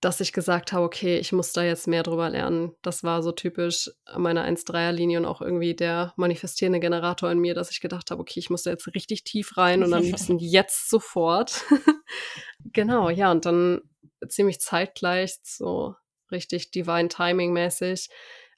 dass 0.07 0.21
ich 0.21 0.33
gesagt 0.33 0.73
habe, 0.73 0.85
okay, 0.85 1.19
ich 1.19 1.33
muss 1.33 1.53
da 1.53 1.65
jetzt 1.65 1.89
mehr 1.89 2.05
drüber 2.05 2.31
lernen. 2.31 2.77
Das 2.81 3.03
war 3.03 3.25
so 3.25 3.33
typisch 3.33 3.91
meine 4.17 4.47
1-3er-Linie 4.49 5.19
und 5.19 5.25
auch 5.25 5.43
irgendwie 5.43 5.75
der 5.75 6.13
manifestierende 6.15 6.79
Generator 6.79 7.29
in 7.33 7.41
mir, 7.41 7.55
dass 7.55 7.73
ich 7.73 7.81
gedacht 7.81 8.13
habe, 8.13 8.21
okay, 8.21 8.39
ich 8.39 8.49
muss 8.49 8.63
da 8.63 8.71
jetzt 8.71 8.87
richtig 8.95 9.25
tief 9.25 9.57
rein 9.57 9.83
und 9.83 9.93
am 9.93 10.05
liebsten 10.05 10.39
jetzt 10.39 10.91
sofort. 10.91 11.65
genau, 12.73 13.11
ja, 13.11 13.33
und 13.33 13.47
dann 13.47 13.81
ziemlich 14.29 14.61
zeitgleich, 14.61 15.41
so 15.43 15.97
richtig 16.31 16.71
Divine 16.71 17.09
Timing 17.09 17.53
mäßig, 17.53 18.09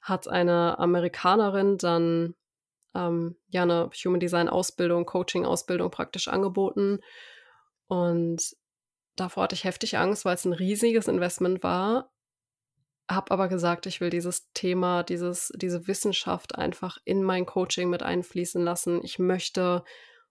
hat 0.03 0.27
eine 0.27 0.77
Amerikanerin 0.77 1.79
dann 1.79 2.35
ähm, 2.93 3.37
ja 3.47 3.63
eine 3.63 3.89
Human 4.05 4.19
Design 4.19 4.49
Ausbildung, 4.49 5.07
Coaching 5.07 5.47
Ausbildung 5.47 5.89
praktisch 5.89 6.27
angeboten. 6.27 6.99
Und 7.87 8.55
davor 9.19 9.43
hatte 9.43 9.55
ich 9.55 9.63
heftig 9.63 9.97
Angst, 9.97 10.25
weil 10.25 10.35
es 10.35 10.45
ein 10.45 10.53
riesiges 10.53 11.07
Investment 11.07 11.63
war. 11.63 12.11
Hab 13.09 13.31
aber 13.31 13.47
gesagt, 13.47 13.85
ich 13.85 14.01
will 14.01 14.09
dieses 14.09 14.51
Thema, 14.53 15.03
dieses, 15.03 15.51
diese 15.55 15.87
Wissenschaft 15.87 16.55
einfach 16.55 16.97
in 17.05 17.23
mein 17.23 17.45
Coaching 17.45 17.89
mit 17.89 18.03
einfließen 18.03 18.63
lassen. 18.63 19.03
Ich 19.03 19.17
möchte 19.17 19.83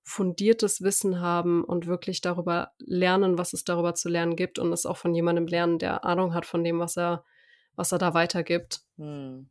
fundiertes 0.05 0.81
Wissen 0.81 1.21
haben 1.21 1.65
und 1.65 1.87
wirklich 1.87 2.21
darüber 2.21 2.73
lernen, 2.79 3.37
was 3.37 3.53
es 3.53 3.65
darüber 3.65 3.95
zu 3.95 4.09
lernen 4.09 4.37
gibt 4.37 4.59
und 4.59 4.73
es 4.73 4.87
auch 4.87 4.97
von 4.97 5.15
jemandem 5.15 5.47
lernen, 5.47 5.79
der 5.79 6.05
Ahnung 6.05 6.35
hat 6.35 6.47
von 6.47 6.65
dem, 6.65 6.79
was 6.79 6.97
er, 6.97 7.25
was 7.75 7.93
er 7.93 7.99
da 7.99 8.15
weitergibt. 8.15 8.81
Hm. 8.97 9.51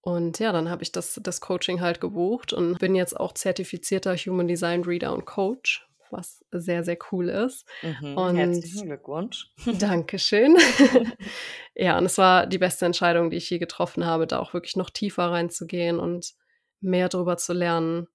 Und 0.00 0.38
ja, 0.38 0.52
dann 0.52 0.68
habe 0.68 0.82
ich 0.82 0.92
das, 0.92 1.18
das 1.22 1.40
Coaching 1.40 1.80
halt 1.80 2.00
gebucht 2.00 2.52
und 2.52 2.78
bin 2.78 2.94
jetzt 2.94 3.18
auch 3.18 3.32
zertifizierter 3.32 4.16
Human 4.16 4.48
Design 4.48 4.82
Reader 4.82 5.12
und 5.12 5.24
Coach 5.24 5.88
was 6.12 6.44
sehr, 6.50 6.84
sehr 6.84 6.98
cool 7.10 7.28
ist. 7.28 7.66
Mhm, 7.82 8.16
und 8.16 8.36
herzlichen 8.36 8.86
Glückwunsch. 8.86 9.50
Dankeschön. 9.78 10.56
ja, 11.74 11.98
und 11.98 12.04
es 12.04 12.18
war 12.18 12.46
die 12.46 12.58
beste 12.58 12.86
Entscheidung, 12.86 13.30
die 13.30 13.38
ich 13.38 13.50
je 13.50 13.58
getroffen 13.58 14.06
habe, 14.06 14.26
da 14.26 14.38
auch 14.38 14.54
wirklich 14.54 14.76
noch 14.76 14.90
tiefer 14.90 15.30
reinzugehen 15.30 15.98
und 15.98 16.34
mehr 16.80 17.08
darüber 17.08 17.36
zu 17.36 17.52
lernen. 17.52 18.08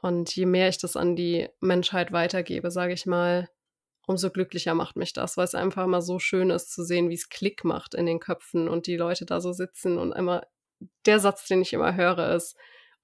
Und 0.00 0.34
je 0.34 0.46
mehr 0.46 0.68
ich 0.68 0.78
das 0.78 0.96
an 0.96 1.16
die 1.16 1.48
Menschheit 1.60 2.12
weitergebe, 2.12 2.70
sage 2.70 2.92
ich 2.92 3.04
mal, 3.04 3.48
umso 4.06 4.30
glücklicher 4.30 4.74
macht 4.74 4.96
mich 4.96 5.12
das, 5.12 5.36
weil 5.36 5.44
es 5.44 5.54
einfach 5.54 5.84
immer 5.84 6.00
so 6.00 6.18
schön 6.18 6.50
ist 6.50 6.72
zu 6.72 6.82
sehen, 6.82 7.10
wie 7.10 7.14
es 7.14 7.28
Klick 7.28 7.64
macht 7.64 7.94
in 7.94 8.06
den 8.06 8.20
Köpfen 8.20 8.68
und 8.68 8.86
die 8.86 8.96
Leute 8.96 9.26
da 9.26 9.40
so 9.40 9.52
sitzen 9.52 9.98
und 9.98 10.12
immer 10.12 10.46
der 11.04 11.20
Satz, 11.20 11.46
den 11.46 11.60
ich 11.60 11.72
immer 11.72 11.94
höre, 11.94 12.34
ist, 12.34 12.56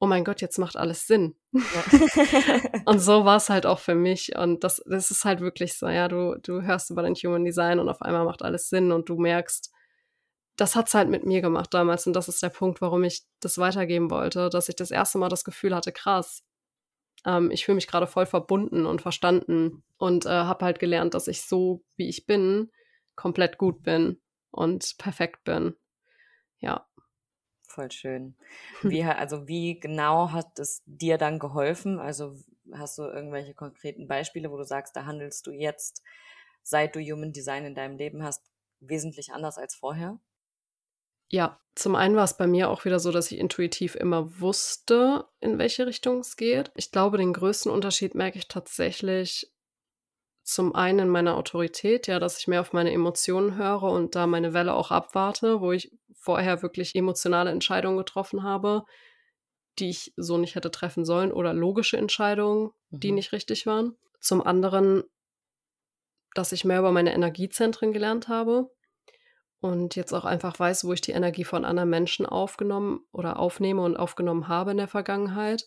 oh 0.04 0.06
mein 0.06 0.22
Gott, 0.22 0.42
jetzt 0.42 0.58
macht 0.58 0.76
alles 0.76 1.06
Sinn. 1.06 1.34
Ja. 1.52 1.62
und 2.84 2.98
so 3.00 3.24
war 3.24 3.38
es 3.38 3.48
halt 3.48 3.64
auch 3.64 3.78
für 3.78 3.94
mich. 3.94 4.36
Und 4.36 4.62
das, 4.62 4.82
das 4.84 5.10
ist 5.10 5.24
halt 5.24 5.40
wirklich 5.40 5.78
so, 5.78 5.88
ja, 5.88 6.08
du, 6.08 6.38
du 6.42 6.60
hörst 6.60 6.90
über 6.90 7.00
dein 7.00 7.14
Human 7.14 7.42
Design 7.42 7.78
und 7.78 7.88
auf 7.88 8.02
einmal 8.02 8.26
macht 8.26 8.42
alles 8.42 8.68
Sinn 8.68 8.92
und 8.92 9.08
du 9.08 9.16
merkst, 9.16 9.72
das 10.56 10.76
hat 10.76 10.88
es 10.88 10.94
halt 10.94 11.08
mit 11.08 11.24
mir 11.24 11.40
gemacht 11.40 11.72
damals. 11.72 12.06
Und 12.06 12.12
das 12.14 12.28
ist 12.28 12.42
der 12.42 12.50
Punkt, 12.50 12.82
warum 12.82 13.02
ich 13.02 13.24
das 13.40 13.56
weitergeben 13.56 14.10
wollte, 14.10 14.50
dass 14.50 14.68
ich 14.68 14.76
das 14.76 14.90
erste 14.90 15.16
Mal 15.16 15.30
das 15.30 15.42
Gefühl 15.42 15.74
hatte, 15.74 15.90
krass, 15.90 16.44
ähm, 17.24 17.50
ich 17.50 17.64
fühle 17.64 17.76
mich 17.76 17.86
gerade 17.86 18.06
voll 18.06 18.26
verbunden 18.26 18.84
und 18.84 19.00
verstanden 19.00 19.84
und 19.96 20.26
äh, 20.26 20.28
habe 20.28 20.66
halt 20.66 20.80
gelernt, 20.80 21.14
dass 21.14 21.28
ich 21.28 21.46
so, 21.46 21.82
wie 21.96 22.10
ich 22.10 22.26
bin, 22.26 22.70
komplett 23.16 23.56
gut 23.56 23.82
bin 23.82 24.20
und 24.50 24.96
perfekt 24.98 25.44
bin. 25.44 25.76
Ja, 26.58 26.86
Voll 27.74 27.90
schön. 27.90 28.36
Wie, 28.88 29.02
also 29.02 29.48
wie 29.48 29.80
genau 29.80 30.30
hat 30.30 30.58
es 30.60 30.82
dir 30.86 31.18
dann 31.18 31.38
geholfen? 31.40 31.98
Also 31.98 32.36
hast 32.72 32.98
du 32.98 33.02
irgendwelche 33.02 33.54
konkreten 33.54 34.06
Beispiele, 34.06 34.50
wo 34.50 34.56
du 34.56 34.64
sagst, 34.64 34.94
da 34.94 35.06
handelst 35.06 35.46
du 35.46 35.50
jetzt, 35.50 36.02
seit 36.62 36.94
du 36.94 37.00
Human 37.00 37.32
Design 37.32 37.64
in 37.64 37.74
deinem 37.74 37.96
Leben 37.96 38.22
hast, 38.22 38.42
wesentlich 38.80 39.32
anders 39.32 39.58
als 39.58 39.74
vorher? 39.74 40.20
Ja, 41.30 41.60
zum 41.74 41.96
einen 41.96 42.14
war 42.16 42.24
es 42.24 42.36
bei 42.36 42.46
mir 42.46 42.70
auch 42.70 42.84
wieder 42.84 43.00
so, 43.00 43.10
dass 43.10 43.32
ich 43.32 43.38
intuitiv 43.38 43.94
immer 43.96 44.40
wusste, 44.40 45.26
in 45.40 45.58
welche 45.58 45.86
Richtung 45.86 46.20
es 46.20 46.36
geht. 46.36 46.70
Ich 46.76 46.92
glaube, 46.92 47.18
den 47.18 47.32
größten 47.32 47.72
Unterschied 47.72 48.14
merke 48.14 48.38
ich 48.38 48.46
tatsächlich 48.48 49.52
zum 50.44 50.74
einen 50.74 50.98
in 51.00 51.08
meiner 51.08 51.36
Autorität, 51.36 52.06
ja, 52.06 52.18
dass 52.20 52.38
ich 52.38 52.46
mehr 52.46 52.60
auf 52.60 52.74
meine 52.74 52.92
Emotionen 52.92 53.56
höre 53.56 53.84
und 53.84 54.14
da 54.14 54.26
meine 54.26 54.52
Welle 54.52 54.74
auch 54.74 54.90
abwarte, 54.90 55.62
wo 55.62 55.72
ich 55.72 55.90
vorher 56.14 56.62
wirklich 56.62 56.94
emotionale 56.94 57.50
Entscheidungen 57.50 57.96
getroffen 57.96 58.42
habe, 58.42 58.84
die 59.78 59.88
ich 59.88 60.12
so 60.16 60.36
nicht 60.36 60.54
hätte 60.54 60.70
treffen 60.70 61.06
sollen 61.06 61.32
oder 61.32 61.54
logische 61.54 61.96
Entscheidungen, 61.96 62.70
mhm. 62.90 63.00
die 63.00 63.12
nicht 63.12 63.32
richtig 63.32 63.66
waren. 63.66 63.96
Zum 64.20 64.42
anderen, 64.42 65.02
dass 66.34 66.52
ich 66.52 66.66
mehr 66.66 66.78
über 66.78 66.92
meine 66.92 67.14
Energiezentren 67.14 67.92
gelernt 67.92 68.28
habe 68.28 68.70
und 69.60 69.96
jetzt 69.96 70.12
auch 70.12 70.26
einfach 70.26 70.58
weiß, 70.58 70.84
wo 70.84 70.92
ich 70.92 71.00
die 71.00 71.12
Energie 71.12 71.44
von 71.44 71.64
anderen 71.64 71.88
Menschen 71.88 72.26
aufgenommen 72.26 73.00
oder 73.12 73.38
aufnehme 73.38 73.80
und 73.80 73.96
aufgenommen 73.96 74.46
habe 74.46 74.72
in 74.72 74.76
der 74.76 74.88
Vergangenheit 74.88 75.66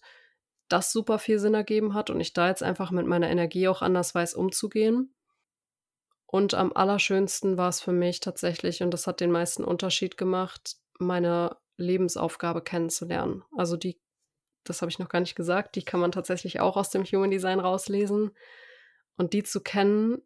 das 0.69 0.91
super 0.91 1.19
viel 1.19 1.39
Sinn 1.39 1.53
ergeben 1.53 1.93
hat 1.93 2.09
und 2.09 2.19
ich 2.19 2.33
da 2.33 2.47
jetzt 2.47 2.63
einfach 2.63 2.91
mit 2.91 3.05
meiner 3.05 3.29
Energie 3.29 3.67
auch 3.67 3.81
anders 3.81 4.13
weiß 4.13 4.33
umzugehen. 4.33 5.13
Und 6.25 6.53
am 6.53 6.73
allerschönsten 6.73 7.57
war 7.57 7.69
es 7.69 7.79
für 7.79 7.93
mich 7.93 8.19
tatsächlich, 8.19 8.83
und 8.83 8.91
das 8.91 9.07
hat 9.07 9.21
den 9.21 9.31
meisten 9.31 9.63
Unterschied 9.63 10.17
gemacht, 10.17 10.75
meine 10.99 11.55
Lebensaufgabe 11.77 12.61
kennenzulernen. 12.61 13.43
Also 13.55 13.77
die, 13.77 14.01
das 14.65 14.81
habe 14.81 14.91
ich 14.91 14.99
noch 14.99 15.09
gar 15.09 15.21
nicht 15.21 15.35
gesagt, 15.35 15.75
die 15.75 15.83
kann 15.83 16.01
man 16.01 16.11
tatsächlich 16.11 16.59
auch 16.59 16.75
aus 16.75 16.89
dem 16.89 17.05
Human 17.05 17.31
Design 17.31 17.59
rauslesen. 17.59 18.31
Und 19.15 19.33
die 19.33 19.43
zu 19.43 19.61
kennen, 19.61 20.21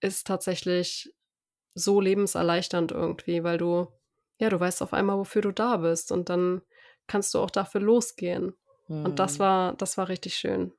ist 0.00 0.26
tatsächlich 0.26 1.14
so 1.74 2.00
lebenserleichternd 2.00 2.90
irgendwie, 2.90 3.44
weil 3.44 3.58
du, 3.58 3.86
ja, 4.38 4.50
du 4.50 4.58
weißt 4.58 4.82
auf 4.82 4.92
einmal, 4.92 5.16
wofür 5.16 5.42
du 5.42 5.52
da 5.52 5.76
bist 5.76 6.10
und 6.10 6.28
dann 6.28 6.62
kannst 7.06 7.34
du 7.34 7.38
auch 7.38 7.50
dafür 7.50 7.80
losgehen. 7.80 8.54
Und 8.88 9.18
das 9.18 9.34
mhm. 9.34 9.38
war, 9.40 9.74
das 9.74 9.96
war 9.96 10.08
richtig 10.08 10.36
schön. 10.36 10.72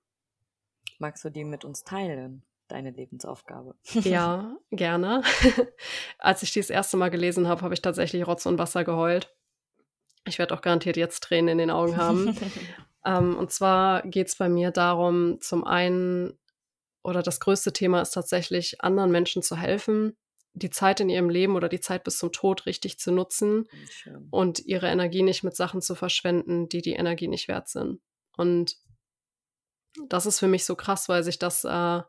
Magst 1.00 1.24
du 1.26 1.30
die 1.30 1.44
mit 1.44 1.66
uns 1.66 1.84
teilen, 1.84 2.44
deine 2.68 2.92
Lebensaufgabe? 2.92 3.76
Ja, 3.84 4.56
gerne. 4.72 5.24
Als 6.20 6.44
ich 6.44 6.52
die 6.52 6.60
das 6.60 6.70
erste 6.70 6.98
Mal 6.98 7.10
gelesen 7.10 7.48
habe, 7.48 7.62
habe 7.62 7.74
ich 7.74 7.82
tatsächlich 7.82 8.28
Rotz 8.28 8.46
und 8.46 8.58
Wasser 8.58 8.84
geheult. 8.84 9.34
Ich 10.26 10.40
werde 10.40 10.54
auch 10.54 10.62
garantiert 10.62 10.98
jetzt 10.98 11.24
Tränen 11.24 11.50
in 11.50 11.58
den 11.58 11.72
Augen 11.72 11.98
haben. 11.98 12.38
ähm, 13.06 13.38
und 13.38 13.52
zwar 13.52 14.04
geht 14.04 14.28
es 14.28 14.36
bei 14.38 14.48
mir 14.48 14.72
darum, 14.72 15.42
zum 15.42 15.64
einen, 15.64 16.38
oder 17.04 17.22
das 17.22 17.40
größte 17.40 17.74
Thema 17.74 18.02
ist 18.02 18.12
tatsächlich, 18.12 18.82
anderen 18.82 19.12
Menschen 19.12 19.42
zu 19.42 19.58
helfen, 19.58 20.16
die 20.54 20.70
Zeit 20.70 21.00
in 21.00 21.10
ihrem 21.10 21.30
Leben 21.30 21.56
oder 21.56 21.68
die 21.68 21.80
Zeit 21.80 22.04
bis 22.04 22.18
zum 22.18 22.32
Tod 22.32 22.66
richtig 22.66 23.00
zu 23.00 23.12
nutzen 23.12 23.68
Schön. 23.90 24.28
und 24.30 24.60
ihre 24.60 24.88
Energie 24.88 25.24
nicht 25.24 25.44
mit 25.44 25.56
Sachen 25.56 25.82
zu 25.82 25.96
verschwenden, 25.96 26.70
die 26.70 26.82
die 26.82 26.94
Energie 26.94 27.28
nicht 27.28 27.48
wert 27.48 27.70
sind. 27.70 28.02
Und 28.38 28.78
das 30.08 30.26
ist 30.26 30.40
für 30.40 30.48
mich 30.48 30.66
so 30.66 30.76
krass, 30.76 31.10
weil 31.10 31.24
sich 31.24 31.40
das 31.40 31.64
äh, 31.64 32.02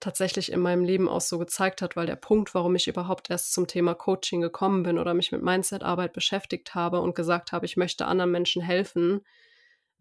tatsächlich 0.00 0.52
in 0.52 0.60
meinem 0.60 0.84
Leben 0.84 1.08
auch 1.08 1.20
so 1.20 1.38
gezeigt 1.38 1.80
hat, 1.80 1.96
weil 1.96 2.06
der 2.06 2.16
Punkt, 2.16 2.54
warum 2.54 2.74
ich 2.74 2.88
überhaupt 2.88 3.30
erst 3.30 3.52
zum 3.54 3.66
Thema 3.66 3.94
Coaching 3.94 4.40
gekommen 4.40 4.82
bin 4.82 4.98
oder 4.98 5.14
mich 5.14 5.32
mit 5.32 5.42
Mindset-Arbeit 5.42 6.12
beschäftigt 6.12 6.74
habe 6.74 7.00
und 7.00 7.14
gesagt 7.14 7.52
habe, 7.52 7.64
ich 7.64 7.76
möchte 7.76 8.06
anderen 8.06 8.30
Menschen 8.30 8.60
helfen, 8.60 9.22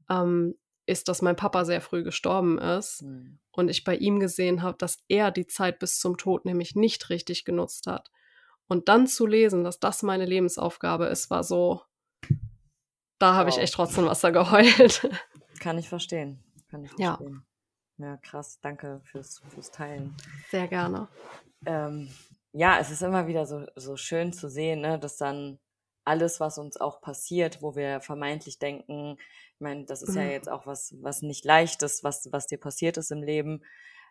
ähm, 0.09 0.55
ist, 0.85 1.07
dass 1.07 1.21
mein 1.21 1.35
Papa 1.35 1.65
sehr 1.65 1.81
früh 1.81 2.03
gestorben 2.03 2.57
ist 2.57 3.03
mhm. 3.03 3.39
und 3.51 3.69
ich 3.69 3.83
bei 3.83 3.95
ihm 3.95 4.19
gesehen 4.19 4.61
habe, 4.61 4.77
dass 4.77 5.03
er 5.07 5.31
die 5.31 5.47
Zeit 5.47 5.79
bis 5.79 5.99
zum 5.99 6.17
Tod 6.17 6.45
nämlich 6.45 6.75
nicht 6.75 7.09
richtig 7.09 7.45
genutzt 7.45 7.87
hat. 7.87 8.11
Und 8.67 8.89
dann 8.89 9.07
zu 9.07 9.25
lesen, 9.25 9.63
dass 9.63 9.79
das 9.79 10.03
meine 10.03 10.25
Lebensaufgabe 10.25 11.05
ist, 11.05 11.29
war 11.29 11.43
so, 11.43 11.81
da 13.19 13.35
habe 13.35 13.49
wow. 13.49 13.57
ich 13.57 13.63
echt 13.63 13.73
trotzdem 13.73 14.05
Wasser 14.05 14.31
geheult. 14.33 15.09
Kann 15.59 15.77
ich 15.77 15.87
verstehen. 15.87 16.43
Kann 16.69 16.83
ich 16.83 16.91
verstehen. 16.91 17.45
Ja, 17.97 18.05
ja 18.05 18.17
krass. 18.17 18.59
Danke 18.61 19.01
fürs, 19.03 19.41
fürs 19.49 19.71
Teilen. 19.71 20.15
Sehr 20.49 20.67
gerne. 20.67 21.07
Ähm, 21.65 22.09
ja, 22.51 22.79
es 22.79 22.91
ist 22.91 23.01
immer 23.01 23.27
wieder 23.27 23.45
so, 23.45 23.65
so 23.75 23.95
schön 23.95 24.33
zu 24.33 24.49
sehen, 24.49 24.81
ne, 24.81 24.99
dass 24.99 25.17
dann 25.17 25.59
alles, 26.05 26.39
was 26.39 26.57
uns 26.57 26.77
auch 26.77 27.01
passiert, 27.01 27.61
wo 27.61 27.75
wir 27.75 28.01
vermeintlich 28.01 28.59
denken, 28.59 29.17
ich 29.55 29.61
meine, 29.61 29.85
das 29.85 30.01
ist 30.01 30.15
ja 30.15 30.23
mhm. 30.23 30.31
jetzt 30.31 30.49
auch 30.49 30.65
was, 30.65 30.95
was 31.01 31.21
nicht 31.21 31.45
leichtes, 31.45 32.03
was, 32.03 32.27
was 32.31 32.47
dir 32.47 32.59
passiert 32.59 32.97
ist 32.97 33.11
im 33.11 33.23
Leben, 33.23 33.63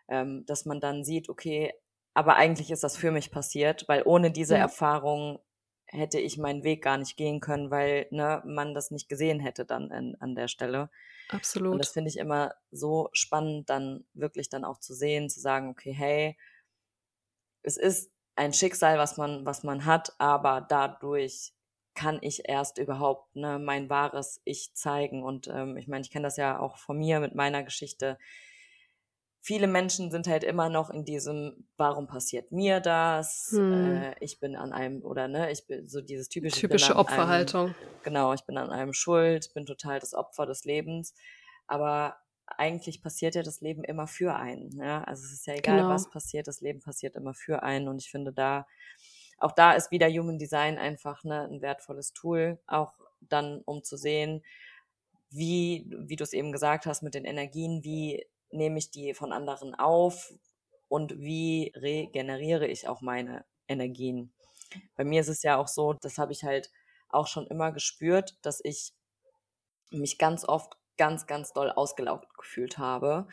ähm, 0.07 0.45
dass 0.45 0.65
man 0.65 0.79
dann 0.79 1.03
sieht, 1.03 1.29
okay, 1.29 1.73
aber 2.13 2.35
eigentlich 2.35 2.71
ist 2.71 2.83
das 2.83 2.97
für 2.97 3.11
mich 3.11 3.31
passiert, 3.31 3.85
weil 3.87 4.03
ohne 4.05 4.31
diese 4.31 4.55
ja. 4.55 4.61
Erfahrung 4.61 5.39
hätte 5.85 6.19
ich 6.19 6.37
meinen 6.37 6.63
Weg 6.63 6.83
gar 6.83 6.97
nicht 6.97 7.17
gehen 7.17 7.39
können, 7.39 7.69
weil 7.69 8.07
ne, 8.09 8.41
man 8.45 8.73
das 8.73 8.91
nicht 8.91 9.09
gesehen 9.09 9.39
hätte 9.39 9.65
dann 9.65 9.91
in, 9.91 10.15
an 10.19 10.35
der 10.35 10.47
Stelle. 10.47 10.89
Absolut. 11.29 11.73
Und 11.73 11.79
das 11.79 11.91
finde 11.91 12.09
ich 12.09 12.17
immer 12.17 12.53
so 12.71 13.09
spannend, 13.13 13.69
dann 13.69 14.05
wirklich 14.13 14.49
dann 14.49 14.65
auch 14.65 14.79
zu 14.79 14.93
sehen, 14.93 15.29
zu 15.29 15.39
sagen, 15.39 15.69
okay, 15.69 15.91
hey, 15.91 16.37
es 17.61 17.77
ist 17.77 18.11
ein 18.35 18.53
Schicksal, 18.53 18.97
was 18.97 19.17
man, 19.17 19.45
was 19.45 19.63
man 19.63 19.85
hat, 19.85 20.13
aber 20.17 20.61
dadurch 20.61 21.53
kann 21.95 22.19
ich 22.21 22.47
erst 22.49 22.77
überhaupt 22.77 23.35
ne, 23.35 23.59
mein 23.59 23.89
wahres 23.89 24.41
Ich 24.45 24.73
zeigen. 24.73 25.23
Und 25.23 25.47
ähm, 25.47 25.77
ich 25.77 25.87
meine, 25.87 26.01
ich 26.01 26.11
kenne 26.11 26.23
das 26.23 26.37
ja 26.37 26.59
auch 26.59 26.77
von 26.77 26.97
mir 26.97 27.19
mit 27.19 27.35
meiner 27.35 27.63
Geschichte. 27.63 28.17
Viele 29.41 29.67
Menschen 29.67 30.09
sind 30.09 30.27
halt 30.27 30.43
immer 30.43 30.69
noch 30.69 30.89
in 30.89 31.03
diesem, 31.03 31.67
warum 31.75 32.07
passiert 32.07 32.51
mir 32.51 32.79
das? 32.79 33.49
Hm. 33.51 33.97
Äh, 33.97 34.15
ich 34.21 34.39
bin 34.39 34.55
an 34.55 34.71
einem, 34.71 35.03
oder 35.03 35.27
ne, 35.27 35.51
ich 35.51 35.67
bin 35.67 35.87
so 35.87 36.01
dieses 36.01 36.29
typische. 36.29 36.61
Typische 36.61 36.95
Opferhaltung. 36.95 37.67
Einem, 37.67 37.75
genau, 38.03 38.33
ich 38.33 38.45
bin 38.45 38.57
an 38.57 38.69
einem 38.69 38.93
schuld, 38.93 39.53
bin 39.53 39.65
total 39.65 39.99
das 39.99 40.13
Opfer 40.13 40.45
des 40.45 40.63
Lebens. 40.63 41.13
Aber 41.67 42.17
eigentlich 42.45 43.01
passiert 43.01 43.35
ja 43.35 43.43
das 43.43 43.61
Leben 43.61 43.83
immer 43.83 44.07
für 44.07 44.35
einen. 44.35 44.71
Ja? 44.79 45.03
Also 45.03 45.25
es 45.25 45.33
ist 45.33 45.47
ja 45.47 45.55
egal, 45.55 45.77
genau. 45.77 45.89
was 45.89 46.09
passiert, 46.09 46.47
das 46.47 46.61
Leben 46.61 46.81
passiert 46.81 47.15
immer 47.15 47.33
für 47.33 47.63
einen. 47.63 47.87
Und 47.87 48.01
ich 48.01 48.09
finde 48.09 48.33
da, 48.33 48.65
auch 49.43 49.51
da 49.51 49.73
ist 49.73 49.91
wieder 49.91 50.07
Human 50.07 50.39
Design 50.39 50.77
einfach 50.77 51.23
ne, 51.23 51.43
ein 51.51 51.61
wertvolles 51.61 52.13
Tool, 52.13 52.59
auch 52.65 52.93
dann, 53.19 53.61
um 53.65 53.83
zu 53.83 53.97
sehen, 53.97 54.43
wie, 55.29 55.85
wie 55.89 56.15
du 56.15 56.23
es 56.23 56.33
eben 56.33 56.51
gesagt 56.51 56.85
hast, 56.85 57.03
mit 57.03 57.13
den 57.13 57.25
Energien, 57.25 57.83
wie 57.83 58.25
nehme 58.51 58.77
ich 58.77 58.91
die 58.91 59.13
von 59.13 59.33
anderen 59.33 59.75
auf 59.75 60.31
und 60.87 61.19
wie 61.19 61.73
regeneriere 61.75 62.67
ich 62.67 62.87
auch 62.87 63.01
meine 63.01 63.45
Energien. 63.67 64.31
Bei 64.95 65.03
mir 65.03 65.21
ist 65.21 65.29
es 65.29 65.43
ja 65.43 65.57
auch 65.57 65.67
so, 65.67 65.93
das 65.93 66.17
habe 66.17 66.31
ich 66.31 66.43
halt 66.43 66.71
auch 67.09 67.27
schon 67.27 67.47
immer 67.47 67.71
gespürt, 67.71 68.37
dass 68.43 68.61
ich 68.63 68.93
mich 69.91 70.17
ganz 70.17 70.45
oft 70.45 70.77
ganz, 70.97 71.27
ganz 71.27 71.51
doll 71.51 71.69
ausgelaugt 71.69 72.37
gefühlt 72.37 72.77
habe, 72.77 73.27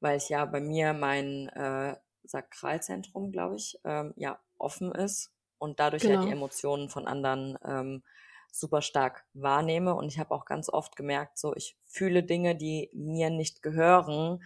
weil 0.00 0.16
ich 0.16 0.28
ja 0.28 0.44
bei 0.46 0.60
mir 0.60 0.94
mein 0.94 1.48
äh, 1.50 1.96
Sakralzentrum, 2.24 3.32
glaube 3.32 3.56
ich, 3.56 3.78
ähm, 3.84 4.14
ja 4.16 4.40
offen 4.58 4.92
ist 4.92 5.31
und 5.62 5.78
dadurch 5.78 6.02
genau. 6.02 6.22
ja 6.22 6.26
die. 6.26 6.32
Emotionen 6.32 6.88
von 6.88 7.06
anderen 7.06 7.56
ähm, 7.64 8.02
super 8.50 8.82
stark 8.82 9.24
wahrnehme. 9.32 9.94
Und 9.94 10.08
ich 10.08 10.18
habe 10.18 10.34
auch 10.34 10.44
ganz 10.44 10.68
oft 10.68 10.96
gemerkt, 10.96 11.38
so 11.38 11.54
ich 11.54 11.76
fühle 11.86 12.24
Dinge, 12.24 12.56
die 12.56 12.90
mir 12.92 13.30
nicht 13.30 13.62
gehören, 13.62 14.42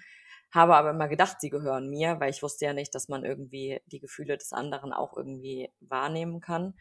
habe 0.52 0.76
aber 0.76 0.90
immer 0.90 1.08
gedacht, 1.08 1.40
sie 1.40 1.48
gehören 1.48 1.88
mir, 1.88 2.20
weil 2.20 2.30
ich 2.30 2.42
wusste 2.42 2.66
ja 2.66 2.74
nicht, 2.74 2.94
dass 2.94 3.08
man 3.08 3.24
irgendwie 3.24 3.80
die 3.86 3.98
Gefühle 3.98 4.36
des 4.36 4.52
anderen 4.52 4.92
auch 4.92 5.16
irgendwie 5.16 5.70
wahrnehmen 5.80 6.42
kann. 6.42 6.74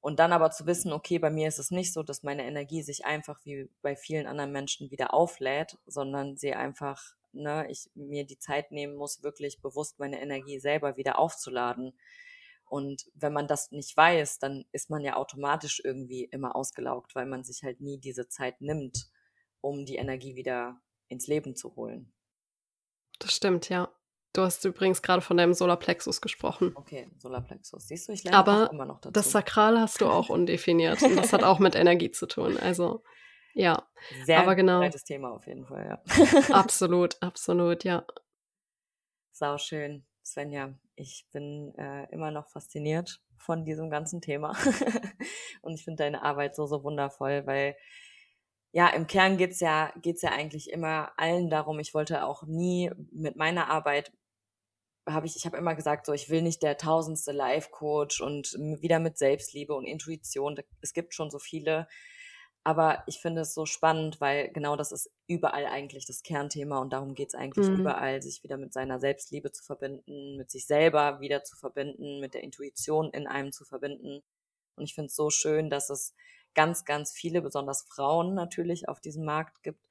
Und 0.00 0.18
dann 0.18 0.34
aber 0.34 0.50
zu 0.50 0.66
wissen, 0.66 0.92
okay, 0.92 1.18
bei 1.18 1.30
mir 1.30 1.48
ist 1.48 1.58
es 1.58 1.70
nicht 1.70 1.94
so, 1.94 2.02
dass 2.02 2.22
meine 2.22 2.44
Energie 2.44 2.82
sich 2.82 3.06
einfach 3.06 3.40
wie 3.44 3.70
bei 3.80 3.96
vielen 3.96 4.26
anderen 4.26 4.52
Menschen 4.52 4.90
wieder 4.90 5.14
auflädt, 5.14 5.78
sondern 5.86 6.36
sie 6.36 6.52
einfach, 6.52 7.02
ne, 7.32 7.66
ich 7.70 7.88
mir 7.94 8.26
die 8.26 8.38
Zeit 8.38 8.70
nehmen 8.70 8.96
muss, 8.96 9.22
wirklich 9.22 9.62
bewusst 9.62 9.98
meine 9.98 10.20
Energie 10.20 10.60
selber 10.60 10.98
wieder 10.98 11.18
aufzuladen. 11.18 11.94
Und 12.66 13.04
wenn 13.14 13.32
man 13.32 13.46
das 13.46 13.70
nicht 13.70 13.96
weiß, 13.96 14.38
dann 14.38 14.64
ist 14.72 14.90
man 14.90 15.02
ja 15.02 15.16
automatisch 15.16 15.80
irgendwie 15.84 16.24
immer 16.24 16.56
ausgelaugt, 16.56 17.14
weil 17.14 17.26
man 17.26 17.44
sich 17.44 17.62
halt 17.62 17.80
nie 17.80 17.98
diese 17.98 18.28
Zeit 18.28 18.60
nimmt, 18.60 19.06
um 19.60 19.84
die 19.84 19.96
Energie 19.96 20.34
wieder 20.34 20.80
ins 21.08 21.26
Leben 21.26 21.56
zu 21.56 21.76
holen. 21.76 22.12
Das 23.18 23.34
stimmt, 23.34 23.68
ja. 23.68 23.88
Du 24.34 24.42
hast 24.42 24.64
übrigens 24.64 25.00
gerade 25.00 25.22
von 25.22 25.36
deinem 25.36 25.54
Solarplexus 25.54 26.20
gesprochen. 26.20 26.72
Okay, 26.74 27.08
Solarplexus. 27.18 27.86
Siehst 27.86 28.08
du, 28.08 28.12
ich 28.12 28.24
lerne 28.24 28.36
Aber 28.36 28.70
immer 28.72 28.84
noch 28.84 29.00
dazu. 29.00 29.12
das 29.12 29.30
Sakral 29.30 29.78
hast 29.78 30.00
du 30.00 30.06
auch 30.06 30.28
undefiniert 30.28 31.00
und 31.02 31.14
das 31.14 31.32
hat 31.32 31.44
auch 31.44 31.60
mit 31.60 31.76
Energie 31.76 32.10
zu 32.10 32.26
tun. 32.26 32.58
Also, 32.60 33.04
ja. 33.54 33.86
Sehr 34.24 34.40
Aber 34.40 34.56
genau. 34.56 34.80
breites 34.80 35.04
Thema 35.04 35.30
auf 35.30 35.46
jeden 35.46 35.64
Fall, 35.64 35.86
ja. 35.86 36.54
absolut, 36.54 37.22
absolut, 37.22 37.84
ja. 37.84 38.04
Sau 39.30 39.56
schön, 39.58 40.04
Svenja. 40.24 40.74
Ich 40.96 41.26
bin 41.32 41.74
äh, 41.76 42.10
immer 42.12 42.30
noch 42.30 42.48
fasziniert 42.48 43.20
von 43.36 43.64
diesem 43.64 43.90
ganzen 43.90 44.20
Thema. 44.20 44.56
und 45.62 45.74
ich 45.74 45.84
finde 45.84 46.04
deine 46.04 46.22
Arbeit 46.22 46.54
so, 46.54 46.66
so 46.66 46.84
wundervoll, 46.84 47.46
weil 47.46 47.76
ja, 48.72 48.88
im 48.88 49.06
Kern 49.06 49.36
geht's 49.36 49.60
ja, 49.60 49.92
geht's 50.02 50.22
ja 50.22 50.30
eigentlich 50.30 50.70
immer 50.70 51.12
allen 51.16 51.50
darum. 51.50 51.78
Ich 51.78 51.94
wollte 51.94 52.24
auch 52.24 52.42
nie 52.44 52.90
mit 53.12 53.36
meiner 53.36 53.70
Arbeit 53.70 54.12
habe 55.08 55.26
ich, 55.26 55.36
ich 55.36 55.44
habe 55.46 55.56
immer 55.56 55.74
gesagt, 55.74 56.06
so 56.06 56.12
ich 56.12 56.30
will 56.30 56.42
nicht 56.42 56.62
der 56.62 56.78
tausendste 56.78 57.32
Life-Coach 57.32 58.20
und 58.20 58.54
wieder 58.80 58.98
mit 58.98 59.18
Selbstliebe 59.18 59.74
und 59.74 59.84
Intuition. 59.84 60.58
Es 60.80 60.92
gibt 60.92 61.14
schon 61.14 61.30
so 61.30 61.38
viele. 61.38 61.86
Aber 62.66 63.02
ich 63.06 63.20
finde 63.20 63.42
es 63.42 63.52
so 63.52 63.66
spannend, 63.66 64.22
weil 64.22 64.50
genau 64.50 64.74
das 64.74 64.90
ist 64.90 65.10
überall 65.26 65.66
eigentlich 65.66 66.06
das 66.06 66.22
Kernthema 66.22 66.78
und 66.78 66.94
darum 66.94 67.14
geht 67.14 67.28
es 67.28 67.34
eigentlich 67.34 67.68
mhm. 67.68 67.80
überall, 67.80 68.22
sich 68.22 68.42
wieder 68.42 68.56
mit 68.56 68.72
seiner 68.72 68.98
Selbstliebe 68.98 69.52
zu 69.52 69.62
verbinden, 69.62 70.38
mit 70.38 70.50
sich 70.50 70.66
selber 70.66 71.20
wieder 71.20 71.44
zu 71.44 71.56
verbinden, 71.56 72.20
mit 72.20 72.32
der 72.32 72.42
Intuition 72.42 73.10
in 73.10 73.26
einem 73.26 73.52
zu 73.52 73.66
verbinden. 73.66 74.22
Und 74.76 74.84
ich 74.84 74.94
finde 74.94 75.06
es 75.08 75.14
so 75.14 75.28
schön, 75.28 75.68
dass 75.68 75.90
es 75.90 76.14
ganz, 76.54 76.86
ganz 76.86 77.12
viele, 77.12 77.42
besonders 77.42 77.82
Frauen 77.82 78.34
natürlich 78.34 78.88
auf 78.88 78.98
diesem 78.98 79.26
Markt 79.26 79.62
gibt, 79.62 79.86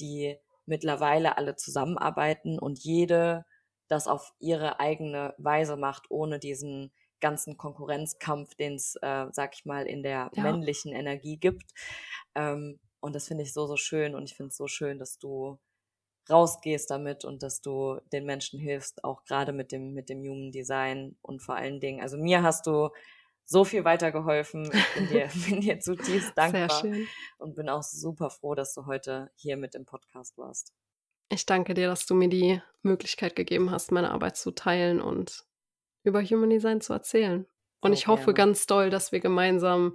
die 0.00 0.36
mittlerweile 0.66 1.38
alle 1.38 1.54
zusammenarbeiten 1.54 2.58
und 2.58 2.80
jede 2.80 3.44
das 3.86 4.08
auf 4.08 4.34
ihre 4.40 4.80
eigene 4.80 5.32
Weise 5.38 5.76
macht, 5.76 6.10
ohne 6.10 6.40
diesen 6.40 6.92
ganzen 7.20 7.56
Konkurrenzkampf, 7.56 8.54
den 8.54 8.74
es, 8.74 8.96
äh, 9.02 9.26
sag 9.32 9.54
ich 9.54 9.64
mal, 9.64 9.86
in 9.86 10.02
der 10.02 10.30
ja. 10.34 10.42
männlichen 10.42 10.92
Energie 10.92 11.36
gibt. 11.36 11.72
Ähm, 12.34 12.78
und 13.00 13.14
das 13.14 13.28
finde 13.28 13.44
ich 13.44 13.52
so, 13.52 13.66
so 13.66 13.76
schön. 13.76 14.14
Und 14.14 14.24
ich 14.24 14.36
finde 14.36 14.48
es 14.48 14.56
so 14.56 14.66
schön, 14.66 14.98
dass 14.98 15.18
du 15.18 15.58
rausgehst 16.28 16.90
damit 16.90 17.24
und 17.24 17.42
dass 17.42 17.60
du 17.60 18.00
den 18.12 18.24
Menschen 18.24 18.58
hilfst, 18.58 19.04
auch 19.04 19.24
gerade 19.24 19.52
mit 19.52 19.72
dem, 19.72 19.92
mit 19.92 20.08
dem 20.08 20.20
Human 20.22 20.50
Design 20.50 21.16
und 21.22 21.40
vor 21.40 21.54
allen 21.54 21.80
Dingen, 21.80 22.00
also 22.00 22.16
mir 22.16 22.42
hast 22.42 22.66
du 22.66 22.90
so 23.44 23.64
viel 23.64 23.84
weitergeholfen. 23.84 24.70
Ich 24.72 24.94
bin 24.94 25.08
dir, 25.08 25.28
bin 25.48 25.60
dir 25.60 25.78
zutiefst 25.78 26.32
dankbar 26.36 26.82
und 27.38 27.54
bin 27.54 27.68
auch 27.68 27.82
super 27.82 28.30
froh, 28.30 28.54
dass 28.54 28.74
du 28.74 28.86
heute 28.86 29.30
hier 29.36 29.56
mit 29.56 29.74
im 29.74 29.86
Podcast 29.86 30.36
warst. 30.36 30.74
Ich 31.28 31.46
danke 31.46 31.74
dir, 31.74 31.88
dass 31.88 32.06
du 32.06 32.14
mir 32.14 32.28
die 32.28 32.60
Möglichkeit 32.82 33.34
gegeben 33.34 33.70
hast, 33.70 33.90
meine 33.90 34.10
Arbeit 34.10 34.36
zu 34.36 34.50
teilen 34.50 35.00
und 35.00 35.45
über 36.06 36.22
Human 36.22 36.50
Design 36.50 36.80
zu 36.80 36.92
erzählen. 36.92 37.46
Und 37.80 37.92
ich 37.92 38.06
hoffe 38.06 38.34
ganz 38.34 38.66
doll, 38.66 38.90
dass 38.90 39.12
wir 39.12 39.20
gemeinsam 39.20 39.92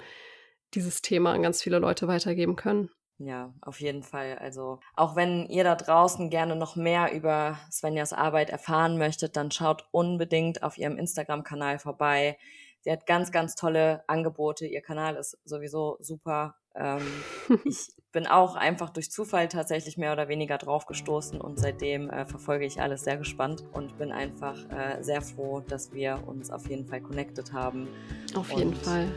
dieses 0.74 1.02
Thema 1.02 1.34
an 1.34 1.42
ganz 1.42 1.62
viele 1.62 1.80
Leute 1.80 2.08
weitergeben 2.08 2.56
können. 2.56 2.90
Ja, 3.18 3.54
auf 3.62 3.80
jeden 3.82 4.02
Fall. 4.02 4.38
Also 4.40 4.80
auch 4.96 5.16
wenn 5.16 5.46
ihr 5.48 5.64
da 5.64 5.76
draußen 5.76 6.30
gerne 6.30 6.56
noch 6.56 6.76
mehr 6.76 7.14
über 7.14 7.60
Svenjas 7.72 8.14
Arbeit 8.14 8.50
erfahren 8.50 8.98
möchtet, 8.98 9.36
dann 9.36 9.52
schaut 9.52 9.88
unbedingt 9.92 10.64
auf 10.64 10.78
ihrem 10.78 10.98
Instagram-Kanal 10.98 11.78
vorbei. 11.78 12.38
Sie 12.80 12.92
hat 12.92 13.06
ganz, 13.06 13.32
ganz 13.32 13.54
tolle 13.56 14.04
Angebote. 14.08 14.66
Ihr 14.66 14.82
Kanal 14.82 15.18
ist 15.18 15.38
sowieso 15.44 15.98
super. 16.00 16.56
Ähm, 16.76 17.02
ich 17.64 17.88
bin 18.12 18.28
auch 18.28 18.56
einfach 18.56 18.90
durch 18.90 19.12
Zufall 19.12 19.48
tatsächlich 19.48 19.98
mehr 19.98 20.12
oder 20.12 20.28
weniger 20.28 20.58
drauf 20.58 20.86
gestoßen 20.86 21.40
und 21.40 21.60
seitdem 21.60 22.10
äh, 22.10 22.26
verfolge 22.26 22.66
ich 22.66 22.82
alles 22.82 23.04
sehr 23.04 23.18
gespannt 23.18 23.64
und 23.72 23.98
bin 23.98 24.12
einfach 24.12 24.58
äh, 24.70 25.02
sehr 25.02 25.22
froh, 25.22 25.62
dass 25.62 25.94
wir 25.94 26.22
uns 26.28 26.52
auf 26.52 26.70
jeden 26.70 26.86
Fall 26.86 27.02
connected 27.02 27.54
haben. 27.54 27.88
Auf 28.36 28.52
jeden 28.52 28.76
Fall 28.76 29.08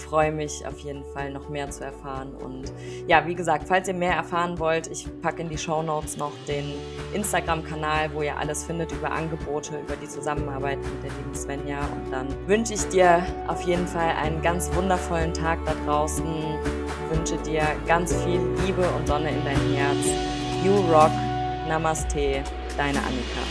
freue 0.00 0.32
mich 0.32 0.66
auf 0.66 0.78
jeden 0.80 1.04
Fall 1.12 1.30
noch 1.30 1.48
mehr 1.48 1.70
zu 1.70 1.84
erfahren. 1.84 2.34
Und 2.34 2.72
ja, 3.06 3.26
wie 3.26 3.34
gesagt, 3.34 3.68
falls 3.68 3.88
ihr 3.88 3.94
mehr 3.94 4.14
erfahren 4.14 4.58
wollt, 4.58 4.86
ich 4.88 5.06
packe 5.20 5.42
in 5.42 5.48
die 5.48 5.58
Show 5.58 5.82
Notes 5.82 6.16
noch 6.16 6.32
den 6.48 6.72
Instagram-Kanal, 7.12 8.12
wo 8.14 8.22
ihr 8.22 8.36
alles 8.36 8.64
findet 8.64 8.92
über 8.92 9.10
Angebote, 9.10 9.78
über 9.78 9.96
die 9.96 10.08
Zusammenarbeit 10.08 10.78
mit 10.78 11.04
der 11.04 11.10
lieben 11.10 11.34
Svenja. 11.34 11.80
Und 11.80 12.10
dann 12.10 12.28
wünsche 12.48 12.74
ich 12.74 12.88
dir 12.88 13.24
auf 13.46 13.62
jeden 13.62 13.86
Fall 13.86 14.14
einen 14.16 14.40
ganz 14.42 14.74
wundervollen 14.74 15.34
Tag 15.34 15.58
da 15.66 15.74
draußen. 15.84 16.79
Wünsche 17.10 17.36
dir 17.38 17.62
ganz 17.86 18.14
viel 18.22 18.40
Liebe 18.64 18.88
und 18.96 19.06
Sonne 19.06 19.30
in 19.30 19.44
dein 19.44 19.74
Herz. 19.74 20.06
You 20.64 20.76
Rock. 20.92 21.10
Namaste, 21.68 22.42
deine 22.76 22.98
Annika. 22.98 23.49